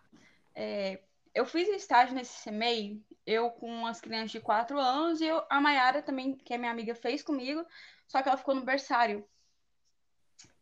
[0.54, 1.00] É,
[1.34, 5.60] eu fiz estágio nesse CMEI, eu com as crianças de 4 anos, e eu, a
[5.60, 7.64] Mayara também, que é minha amiga, fez comigo,
[8.06, 9.26] só que ela ficou no berçário.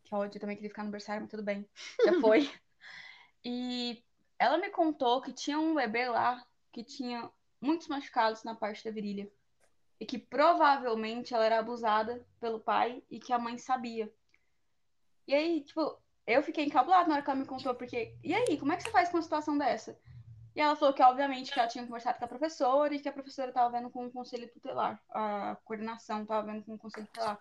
[0.05, 1.69] Que ódio, eu também queria ficar no berçário, mas tudo bem,
[2.05, 2.51] já foi.
[3.45, 4.03] e
[4.39, 7.29] ela me contou que tinha um bebê lá que tinha
[7.61, 9.31] muitos machucados na parte da virilha.
[10.01, 14.13] E que provavelmente ela era abusada pelo pai e que a mãe sabia.
[15.27, 18.15] E aí, tipo, eu fiquei encabulada na hora que ela me contou, porque.
[18.23, 19.99] E aí, como é que você faz com uma situação dessa?
[20.59, 23.13] E ela falou que, obviamente, que ela tinha conversado com a professora e que a
[23.13, 25.01] professora estava vendo com o conselho tutelar.
[25.09, 27.41] A coordenação estava vendo com o conselho tutelar.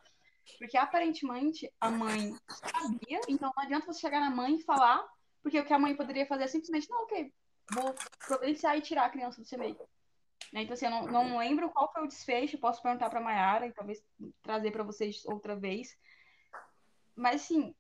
[0.59, 5.03] Porque aparentemente a mãe sabia, então não adianta você chegar na mãe e falar,
[5.41, 7.33] porque o que a mãe poderia fazer é simplesmente, não, ok,
[7.71, 7.95] vou
[8.27, 9.75] providenciar e tirar a criança do CMEI.
[10.53, 10.61] Né?
[10.61, 13.65] Então, assim, eu não, não lembro qual foi o desfecho, posso perguntar para a Mayara
[13.65, 13.99] e talvez
[14.43, 15.97] trazer para vocês outra vez.
[17.15, 17.73] Mas, assim,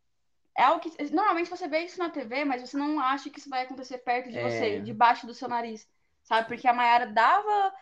[0.57, 0.91] é algo que.
[1.13, 4.31] Normalmente você vê isso na TV, mas você não acha que isso vai acontecer perto
[4.31, 4.49] de é...
[4.49, 5.87] você, debaixo do seu nariz.
[6.23, 6.47] Sabe?
[6.47, 7.73] Porque a Mayara dava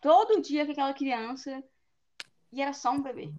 [0.00, 1.62] todo dia com aquela criança
[2.52, 3.30] e era só um bebê.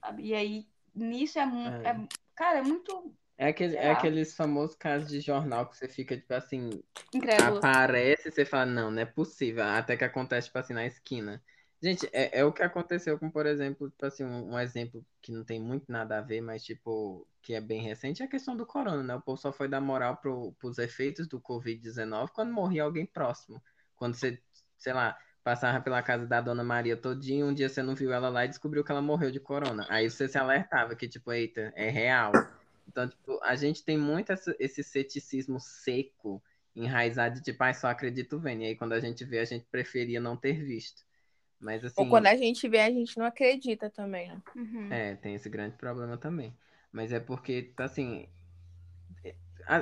[0.00, 0.24] Sabe?
[0.24, 1.88] E aí, nisso é, é.
[1.88, 6.14] é cara, é muito é, aquele, é aqueles famosos casos de jornal que você fica,
[6.16, 6.82] tipo assim,
[7.14, 7.58] Incrédulo.
[7.58, 9.64] aparece e você fala, não, não é possível.
[9.64, 11.42] Até que acontece, tipo assim, na esquina.
[11.82, 15.32] Gente, é, é o que aconteceu com, por exemplo, tipo assim, um, um, exemplo que
[15.32, 18.56] não tem muito nada a ver, mas, tipo, que é bem recente, é a questão
[18.56, 19.14] do corona, né?
[19.16, 23.60] O povo só foi dar moral pro, pros efeitos do Covid-19 quando morria alguém próximo.
[23.96, 24.40] Quando você,
[24.78, 28.28] sei lá, passava pela casa da Dona Maria todinho, um dia você não viu ela
[28.28, 29.84] lá e descobriu que ela morreu de corona.
[29.90, 32.30] Aí você se alertava que, tipo, eita, é real.
[32.86, 36.40] Então, tipo, a gente tem muito essa, esse ceticismo seco,
[36.76, 38.62] enraizado de tipo, ah, só acredito vendo.
[38.62, 41.02] E aí, quando a gente vê, a gente preferia não ter visto.
[41.62, 44.42] Mas, assim, Ou quando a gente vê, a gente não acredita também, né?
[44.56, 44.92] Uhum.
[44.92, 46.52] É, tem esse grande problema também.
[46.92, 48.28] Mas é porque, assim,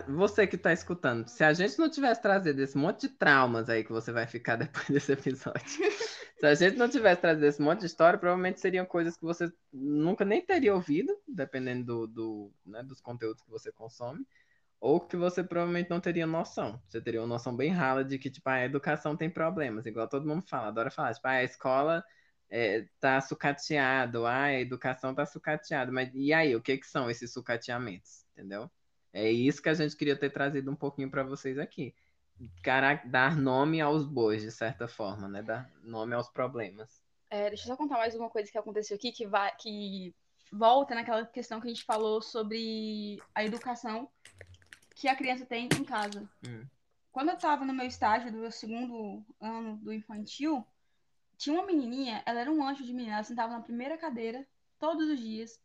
[0.08, 3.82] você que está escutando, se a gente não tivesse trazido esse monte de traumas aí
[3.82, 5.64] que você vai ficar depois desse episódio,
[6.38, 9.50] se a gente não tivesse trazido esse monte de história, provavelmente seriam coisas que você
[9.72, 14.26] nunca nem teria ouvido, dependendo do, do né, dos conteúdos que você consome,
[14.80, 16.80] ou que você provavelmente não teria noção.
[16.88, 20.26] Você teria uma noção bem rala de que, tipo, a educação tem problemas, igual todo
[20.26, 22.02] mundo fala, adora falar, tipo, a escola
[22.48, 27.10] é, tá sucateado, ah, a educação tá sucateada, mas e aí, o que que são
[27.10, 28.70] esses sucateamentos, entendeu?
[29.12, 31.94] É isso que a gente queria ter trazido um pouquinho para vocês aqui.
[33.04, 35.42] Dar nome aos bois, de certa forma, né?
[35.42, 37.02] Dar nome aos problemas.
[37.28, 40.14] É, deixa eu só contar mais uma coisa que aconteceu aqui, que, vai, que
[40.50, 44.08] volta naquela questão que a gente falou sobre a educação
[45.00, 46.28] que a criança tem em casa.
[46.46, 46.66] Hum.
[47.10, 50.64] Quando eu estava no meu estágio do meu segundo ano do infantil,
[51.38, 54.46] tinha uma menininha, ela era um anjo de menina, ela sentava na primeira cadeira
[54.78, 55.58] todos os dias.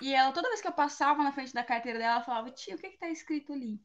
[0.00, 2.76] E ela, toda vez que eu passava na frente da carteira dela, ela falava, tia,
[2.76, 3.80] o que que tá escrito ali?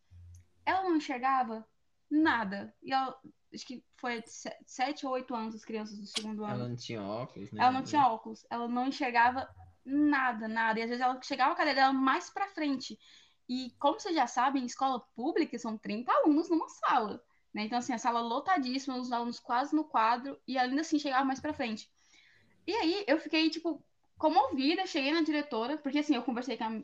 [0.63, 1.67] Ela não enxergava
[2.09, 2.71] nada.
[2.83, 3.19] E ela,
[3.51, 4.23] acho que foi
[4.67, 6.53] sete ou oito anos as crianças do segundo ano.
[6.53, 7.63] Ela não tinha óculos, né?
[7.63, 8.45] Ela não tinha óculos.
[8.51, 9.49] Ela não enxergava
[9.83, 10.79] nada, nada.
[10.79, 12.99] E às vezes ela chegava a cadeira dela mais pra frente.
[13.47, 17.23] E como vocês já sabem, em escola pública são 30 alunos numa sala.
[17.53, 17.63] Né?
[17.63, 21.39] Então, assim, a sala lotadíssima, os alunos quase no quadro, e ainda assim chegava mais
[21.39, 21.89] pra frente.
[22.67, 23.81] E aí eu fiquei, tipo,
[24.17, 26.81] comovida, cheguei na diretora, porque assim, eu conversei com a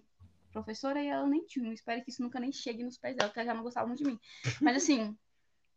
[0.52, 1.74] professora e ela nem tinha.
[1.74, 4.04] Espero que isso nunca nem chegue nos pés dela, porque ela já não gostava muito
[4.04, 4.20] de mim.
[4.62, 5.18] Mas assim.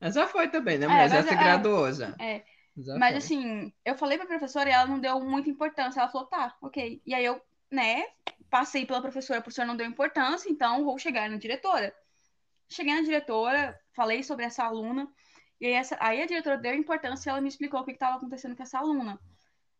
[0.00, 1.06] Mas já foi também, né, mulher?
[1.06, 2.14] É, já se é, graduou já.
[2.18, 2.44] É.
[2.76, 3.18] Já mas foi.
[3.18, 6.00] assim, eu falei pra professora e ela não deu muita importância.
[6.00, 7.00] Ela falou, tá, ok.
[7.06, 7.40] E aí eu,
[7.70, 8.04] né,
[8.50, 11.94] passei pela professora, a professora não deu importância, então vou chegar na diretora.
[12.68, 15.12] Cheguei na diretora, falei sobre essa aluna,
[15.60, 18.16] e aí, essa, aí a diretora deu importância e ela me explicou o que estava
[18.16, 19.18] acontecendo com essa aluna.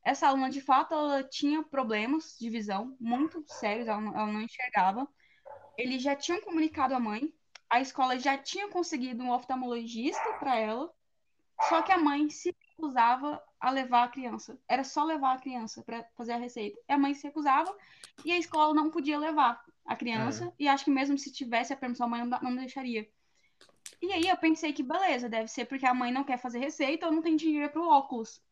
[0.05, 4.43] Essa aluna, de fato, ela tinha problemas de visão muito sérios, ela não, ela não
[4.43, 5.09] enxergava.
[5.77, 7.33] Eles já tinham comunicado à mãe,
[7.71, 10.91] a escola já tinha conseguido um oftalmologista para ela,
[11.69, 14.59] só que a mãe se recusava a levar a criança.
[14.69, 16.79] Era só levar a criança para fazer a receita.
[16.89, 17.75] E a mãe se recusava
[18.25, 20.47] e a escola não podia levar a criança.
[20.47, 20.53] É.
[20.65, 23.09] E acho que mesmo se tivesse a permissão, a mãe não, não deixaria.
[24.01, 27.07] E aí eu pensei que beleza, deve ser porque a mãe não quer fazer receita
[27.07, 28.43] ou não tem dinheiro para o óculos.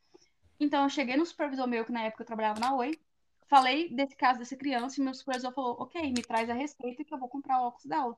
[0.58, 2.98] Então, eu cheguei no supervisor meu, que na época eu trabalhava na Oi,
[3.48, 7.12] falei desse caso dessa criança, e meu supervisor falou, ok, me traz a receita que
[7.12, 8.16] eu vou comprar o óculos dela.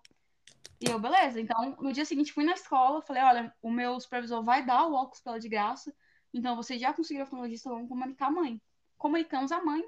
[0.81, 1.41] E eu, beleza.
[1.41, 4.93] Então, no dia seguinte, fui na escola, falei, olha, o meu supervisor vai dar o
[4.93, 5.95] óculos pra ela de graça,
[6.35, 8.61] então vocês já conseguiram o oftalmologista, vamos comunicar a mãe.
[8.99, 9.85] Comunicamos a mãe,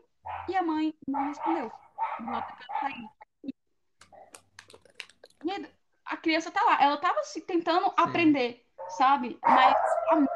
[0.49, 1.73] e a mãe não respondeu.
[5.45, 5.51] E
[6.05, 7.95] a criança tá lá, ela tava se tentando Sim.
[7.97, 9.39] aprender, sabe?
[9.43, 9.77] Mas
[10.11, 10.27] a mãe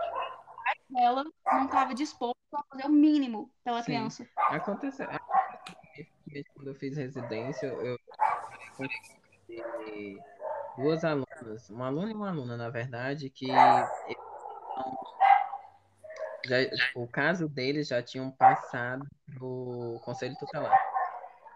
[0.88, 3.92] dela não estava disposto a fazer o mínimo pela Sim.
[3.92, 4.28] criança.
[4.36, 5.06] Aconteceu.
[6.54, 7.96] Quando eu fiz residência, eu
[10.76, 13.48] duas alunas, uma aluna e uma aluna, na verdade, que
[16.44, 20.78] já, tipo, o caso deles já tinham passado pro conselho tutelar.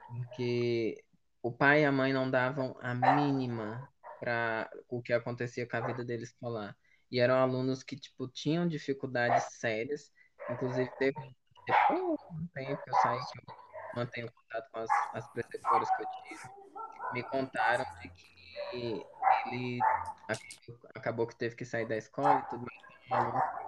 [0.09, 1.02] Porque
[1.43, 3.89] o pai e a mãe não davam a mínima
[4.20, 6.77] para o que acontecia com a vida deles escolar.
[7.11, 10.12] E eram alunos que, tipo, tinham dificuldades sérias.
[10.51, 12.16] Inclusive, teve um
[12.55, 13.56] tempo que eu saí, que eu
[13.94, 16.51] mantenho contato com as, as preceptoras que eu tive,
[17.12, 19.06] me contaram de que
[19.47, 19.78] ele
[20.94, 22.66] acabou que teve que sair da escola e tudo
[23.11, 23.64] mais.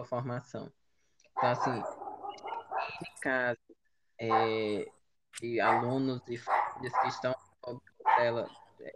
[0.00, 0.72] Sua formação.
[1.32, 1.82] Então, assim,
[3.02, 3.58] em caso
[4.18, 4.86] é,
[5.42, 7.80] e alunos e famílias que estão sob
[8.18, 8.48] ela
[8.80, 8.94] é,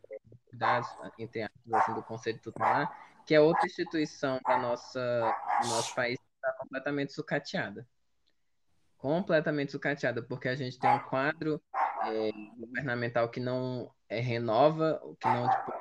[1.19, 6.19] entre aspas, assim, do Conselho Tutelar, que é outra instituição da nossa, do nosso país
[6.19, 7.87] que está completamente sucateada.
[8.97, 11.63] Completamente sucateada, porque a gente tem um quadro
[12.07, 15.73] é, governamental que não é, renova, que não tipo,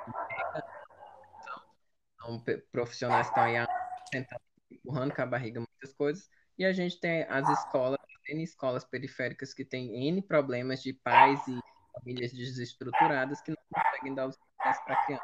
[2.20, 3.66] são profissionais que estão aí
[4.12, 4.53] tentando
[4.94, 8.00] empurrando com a barriga muitas coisas, e a gente tem as escolas,
[8.30, 11.60] N escolas periféricas que têm N problemas de pais e
[11.94, 15.24] famílias desestruturadas que não conseguem dar os recursos para a criança.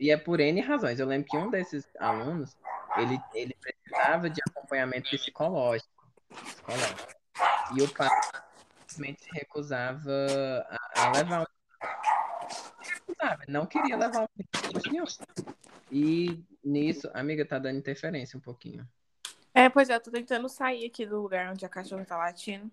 [0.00, 0.98] E é por N razões.
[0.98, 2.56] Eu lembro que um desses alunos,
[2.96, 5.90] ele, ele precisava de acompanhamento psicológico,
[6.30, 7.14] psicológico.
[7.76, 8.08] E o pai
[8.86, 10.10] simplesmente se recusava
[10.96, 11.46] a, a levar
[12.80, 14.28] recusava, não queria levar
[14.90, 15.04] nenhum.
[15.90, 18.86] E nisso, amiga, tá dando interferência um pouquinho.
[19.52, 22.70] É, pois é, eu tô tentando sair aqui do lugar onde a cachorra tá latindo.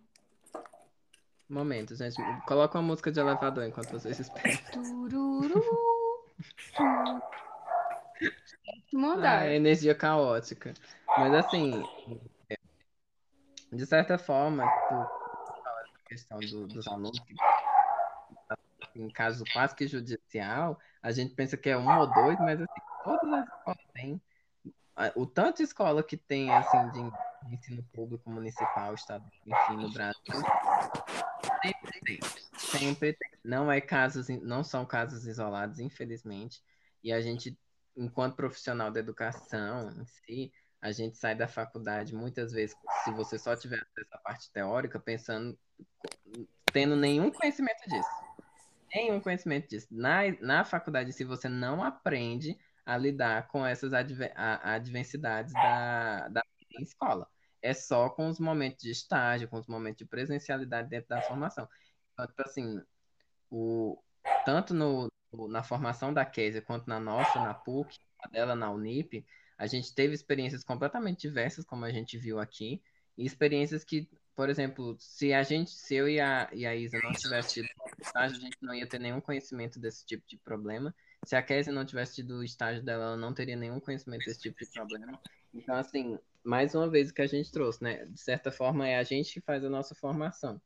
[1.48, 2.16] Momento, gente.
[2.48, 4.58] Coloca uma música de elevador enquanto vocês esperam.
[4.72, 5.62] Tururu.
[8.94, 9.42] Mandar.
[9.42, 10.74] Ah, energia caótica.
[11.18, 11.84] Mas assim,
[13.72, 15.08] de certa forma, a
[16.08, 17.22] questão do, dos alunos
[18.96, 22.82] em caso quase que judicial, a gente pensa que é um ou dois, mas assim,
[23.04, 24.22] todas as escolas têm.
[25.16, 30.22] O tanto de escola que tem, assim, de ensino público, municipal, estado, enfim, no Brasil,
[31.64, 32.20] sempre tem.
[32.58, 33.32] Sempre tem.
[33.44, 36.62] Não, é casos, não são casos isolados, infelizmente.
[37.04, 37.58] E a gente,
[37.96, 43.38] enquanto profissional da educação em si, a gente sai da faculdade muitas vezes, se você
[43.38, 45.58] só tiver essa parte teórica, pensando,
[46.72, 48.10] tendo nenhum conhecimento disso.
[48.94, 49.88] Nenhum conhecimento disso.
[49.90, 56.44] Na, na faculdade, se você não aprende a lidar com essas adver adversidades da, da
[56.80, 57.28] escola.
[57.62, 61.68] É só com os momentos de estágio, com os momentos de presencialidade dentro da formação.
[62.14, 62.82] Então, tipo assim,
[63.50, 64.02] o,
[64.46, 65.12] tanto no,
[65.50, 69.26] na formação da Kézia quanto na nossa, na PUC, a dela na Unip,
[69.58, 72.82] a gente teve experiências completamente diversas, como a gente viu aqui,
[73.18, 77.00] e experiências que, por exemplo, se a gente, se eu e a, e a Isa
[77.04, 77.68] não tivesse tido
[78.16, 80.94] a gente não ia ter nenhum conhecimento desse tipo de problema.
[81.26, 84.42] Se a Kézia não tivesse tido o estágio dela, ela não teria nenhum conhecimento desse
[84.42, 85.20] tipo de problema.
[85.54, 88.06] Então, assim, mais uma vez o que a gente trouxe, né?
[88.06, 90.60] De certa forma, é a gente que faz a nossa formação.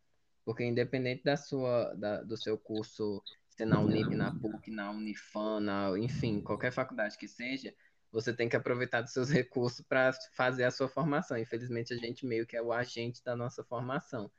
[0.46, 5.60] Porque independente da sua, da, do seu curso, ser na Unip, na PUC, na Unifan,
[5.60, 7.74] na, enfim, qualquer faculdade que seja,
[8.12, 11.38] você tem que aproveitar dos seus recursos para fazer a sua formação.
[11.38, 14.32] Infelizmente, a gente meio que é o agente da nossa formação.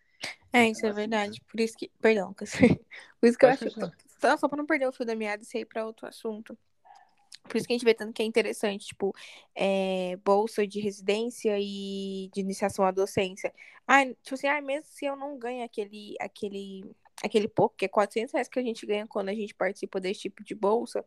[0.52, 1.42] É, então, isso é assim, verdade.
[1.50, 1.90] Por isso que.
[2.00, 2.32] Perdão,
[3.20, 3.64] por isso que eu acho.
[4.18, 6.56] Só, só para não perder o fio da meada e sair para outro assunto.
[7.48, 9.14] Por isso que a gente vê tanto que é interessante, tipo,
[9.54, 13.52] é, bolsa de residência e de iniciação à docência.
[13.86, 16.84] Ah, tipo assim, ah, mesmo se eu não ganho aquele, aquele,
[17.22, 20.22] aquele pouco, que é 400 reais que a gente ganha quando a gente participa desse
[20.22, 21.04] tipo de bolsa,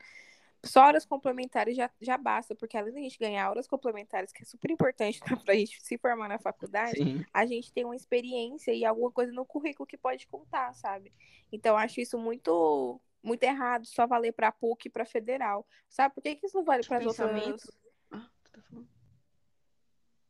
[0.63, 4.45] só horas complementares já, já basta, porque além da gente ganhar horas complementares, que é
[4.45, 7.25] super importante para a gente se formar na faculdade, Sim.
[7.33, 11.13] a gente tem uma experiência e alguma coisa no currículo que pode contar, sabe?
[11.51, 15.67] Então, acho isso muito muito errado só valer para PUC e para federal.
[15.89, 17.67] Sabe por que, que isso não vale para as outras?
[18.11, 18.87] Ah, tu tá falando.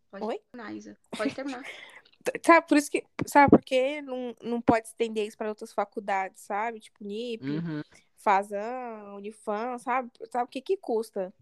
[0.10, 0.39] Pode Oi?
[0.51, 0.97] terminar, Isa.
[1.15, 1.64] Pode terminar.
[2.43, 6.80] sabe, por isso que, sabe, porque não, não pode estender isso para outras faculdades, sabe?
[6.80, 7.81] Tipo, NIP, uhum.
[8.19, 10.11] Fazan, Unifam, sabe?
[10.29, 11.33] Sabe o que que custa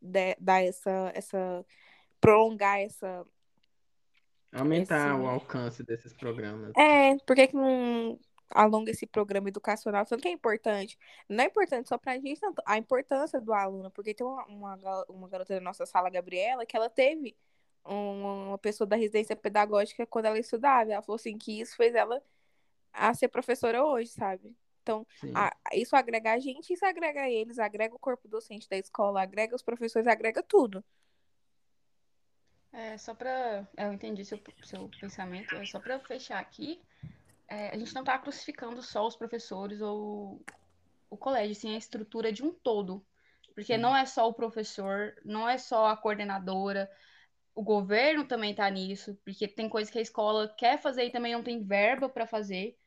[0.00, 1.64] de, dar essa, essa,
[2.20, 3.24] prolongar essa...
[4.52, 5.20] Aumentar esse...
[5.20, 6.72] o alcance desses programas.
[6.74, 8.18] É, por que que não
[8.50, 10.06] alonga esse programa educacional?
[10.06, 10.98] Tanto que é importante.
[11.28, 15.04] Não é importante só pra gente, tanto a importância do aluno, porque tem uma, uma,
[15.08, 17.36] uma garota da nossa sala, Gabriela, que ela teve
[17.84, 20.90] uma pessoa da residência pedagógica quando ela estudava.
[20.90, 22.22] Ela falou assim que isso fez ela
[22.92, 24.56] a ser professora hoje, sabe?
[24.86, 25.04] Então,
[25.34, 29.56] a, isso agrega a gente, isso agrega eles, agrega o corpo docente da escola, agrega
[29.56, 30.84] os professores, agrega tudo.
[32.72, 36.80] É, só para Eu entendi seu, seu pensamento, é só para fechar aqui.
[37.48, 40.40] É, a gente não está crucificando só os professores ou
[41.10, 43.04] o colégio, sim a estrutura de um todo.
[43.56, 43.80] Porque sim.
[43.80, 46.88] não é só o professor, não é só a coordenadora,
[47.56, 51.32] o governo também está nisso, porque tem coisas que a escola quer fazer e também
[51.32, 52.78] não tem verba para fazer.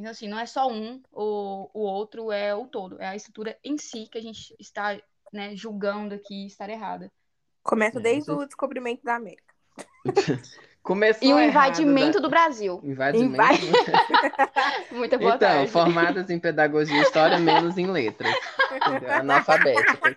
[0.00, 2.98] Então, assim, não é só um, o, o outro é o todo.
[2.98, 4.98] É a estrutura em si que a gente está
[5.30, 7.12] né, julgando aqui estar errada.
[7.62, 9.54] Começa é, desde o descobrimento da América.
[10.82, 12.20] Começou e o invadimento da...
[12.20, 12.80] do Brasil.
[12.82, 13.34] Invadimento.
[13.34, 13.60] Invad...
[14.90, 15.70] Muita boa então, tarde.
[15.70, 18.34] formadas em pedagogia e história, menos em letras.
[19.18, 20.16] Analfabéticas.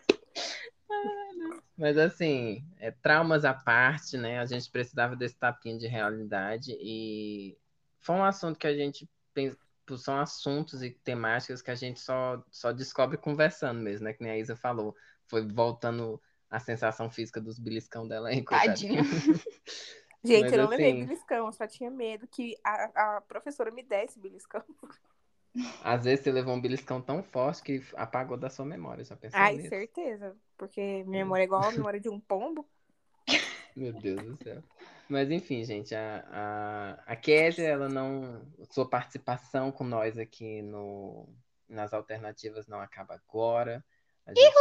[1.78, 4.40] Mas assim, é, traumas à parte, né?
[4.40, 7.58] A gente precisava desse tapinha de realidade e
[8.00, 9.10] foi um assunto que a gente
[9.86, 14.14] pensa, são assuntos e temáticas que a gente só, só descobre conversando mesmo, né?
[14.14, 14.96] Que nem a Isa falou.
[15.28, 19.04] Foi voltando a sensação física dos beliscão dela aí, Tadinha.
[20.26, 23.72] Gente, Mas, eu não levei assim- beliscão, eu só tinha medo que a, a professora
[23.72, 24.64] me desse beliscão.
[25.84, 29.40] Às vezes você levou um beliscão tão forte que apagou da sua memória, já pensou
[29.40, 29.70] Ai, nisso?
[29.70, 30.36] certeza.
[30.58, 32.68] Porque minha memória é igual a memória de um pombo.
[33.76, 34.64] Meu Deus do céu.
[35.10, 38.42] Mas enfim, gente, a, a, a Kézia, ela não.
[38.72, 41.28] Sua participação com nós aqui no,
[41.68, 43.84] nas alternativas não acaba agora.
[44.26, 44.56] A gente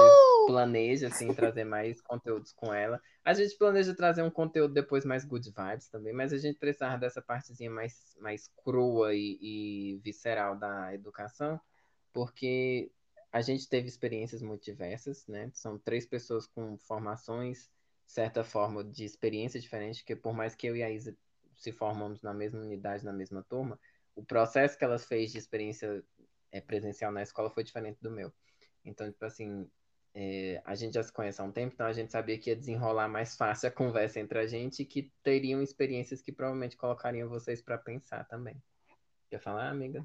[0.46, 3.00] planeja, assim, trazer mais conteúdos com ela.
[3.24, 6.98] A gente planeja trazer um conteúdo depois mais good vibes também, mas a gente precisava
[6.98, 11.60] dessa partezinha mais, mais crua e, e visceral da educação,
[12.12, 12.90] porque
[13.30, 15.48] a gente teve experiências muito diversas, né?
[15.54, 17.70] São três pessoas com formações,
[18.12, 21.16] certa forma, de experiência diferente, porque por mais que eu e a Isa
[21.56, 23.78] se formamos na mesma unidade, na mesma turma,
[24.14, 26.04] o processo que elas fez de experiência
[26.50, 28.32] é, presencial na escola foi diferente do meu.
[28.84, 29.70] Então, tipo assim,
[30.14, 32.56] é, a gente já se conhece há um tempo, então a gente sabia que ia
[32.56, 37.28] desenrolar mais fácil a conversa entre a gente e que teriam experiências que provavelmente colocariam
[37.28, 38.62] vocês para pensar também.
[39.30, 40.04] Quer falar, amiga?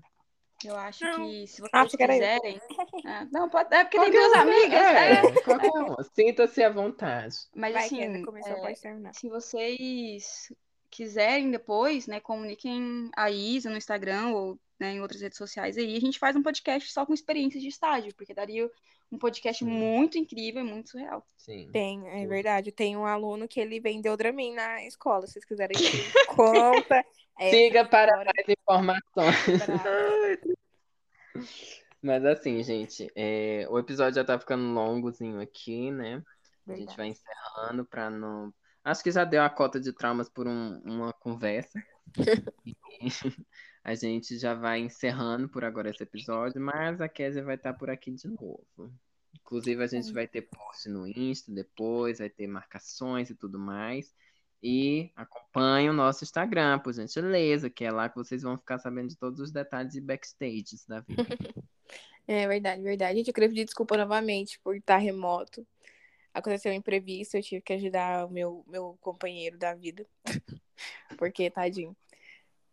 [0.65, 1.27] Eu acho Não.
[1.27, 2.19] que se vocês Acho que era eu.
[2.19, 2.61] quiserem.
[3.05, 3.73] É, não, pode.
[3.73, 4.73] É porque tem duas amigas.
[4.73, 6.03] É, é.
[6.13, 7.35] Sinta-se à vontade.
[7.55, 9.13] Mas Vai, assim, começou, é, terminar.
[9.13, 10.51] se vocês
[10.89, 15.95] quiserem depois, né, comuniquem a Isa no Instagram ou né, em outras redes sociais aí.
[15.95, 18.69] A gente faz um podcast só com experiências de estágio, porque daria
[19.11, 19.69] um podcast Sim.
[19.71, 21.25] muito incrível e muito surreal.
[21.37, 21.69] Sim.
[21.71, 22.29] Tem, é Tudo.
[22.29, 22.71] verdade.
[22.71, 25.25] Tem um aluno que ele vendeu Dramin na escola.
[25.25, 27.05] Se vocês quiserem que conta.
[27.49, 29.35] Siga para mais informações.
[32.01, 36.23] Mas assim, gente, é, o episódio já tá ficando longozinho aqui, né?
[36.67, 36.97] A gente Verdade.
[36.97, 38.53] vai encerrando para não.
[38.83, 41.81] Acho que já deu a cota de traumas por um- uma conversa.
[43.87, 47.89] A gente já vai encerrando por agora esse episódio, mas a Kézia vai estar por
[47.89, 48.91] aqui de novo.
[49.33, 54.13] Inclusive, a gente vai ter post no Insta depois, vai ter marcações e tudo mais.
[54.61, 59.07] E acompanhe o nosso Instagram, por gentileza, que é lá que vocês vão ficar sabendo
[59.07, 61.23] de todos os detalhes e backstages da vida.
[62.29, 63.19] É verdade, verdade.
[63.19, 65.65] Gente, eu queria pedir desculpa novamente por estar remoto.
[66.33, 70.05] Aconteceu um imprevisto, eu tive que ajudar o meu, meu companheiro da vida.
[71.17, 71.95] Porque, tadinho.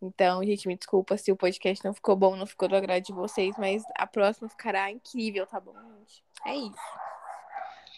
[0.05, 3.13] Então, gente, me desculpa se o podcast não ficou bom, não ficou do agrado de
[3.13, 6.23] vocês, mas a próxima ficará incrível, tá bom, gente?
[6.45, 6.75] É isso.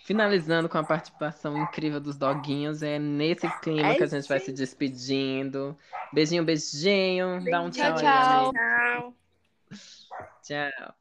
[0.05, 4.37] Finalizando com a participação incrível dos doguinhos, é nesse clima É que a gente vai
[4.37, 5.77] isso se despedindo.
[6.13, 7.43] Beijinho, beijinho.
[7.43, 8.53] Dá um tchau, Tchau, aí.
[8.53, 9.13] Tchau.
[10.41, 10.97] Tchau.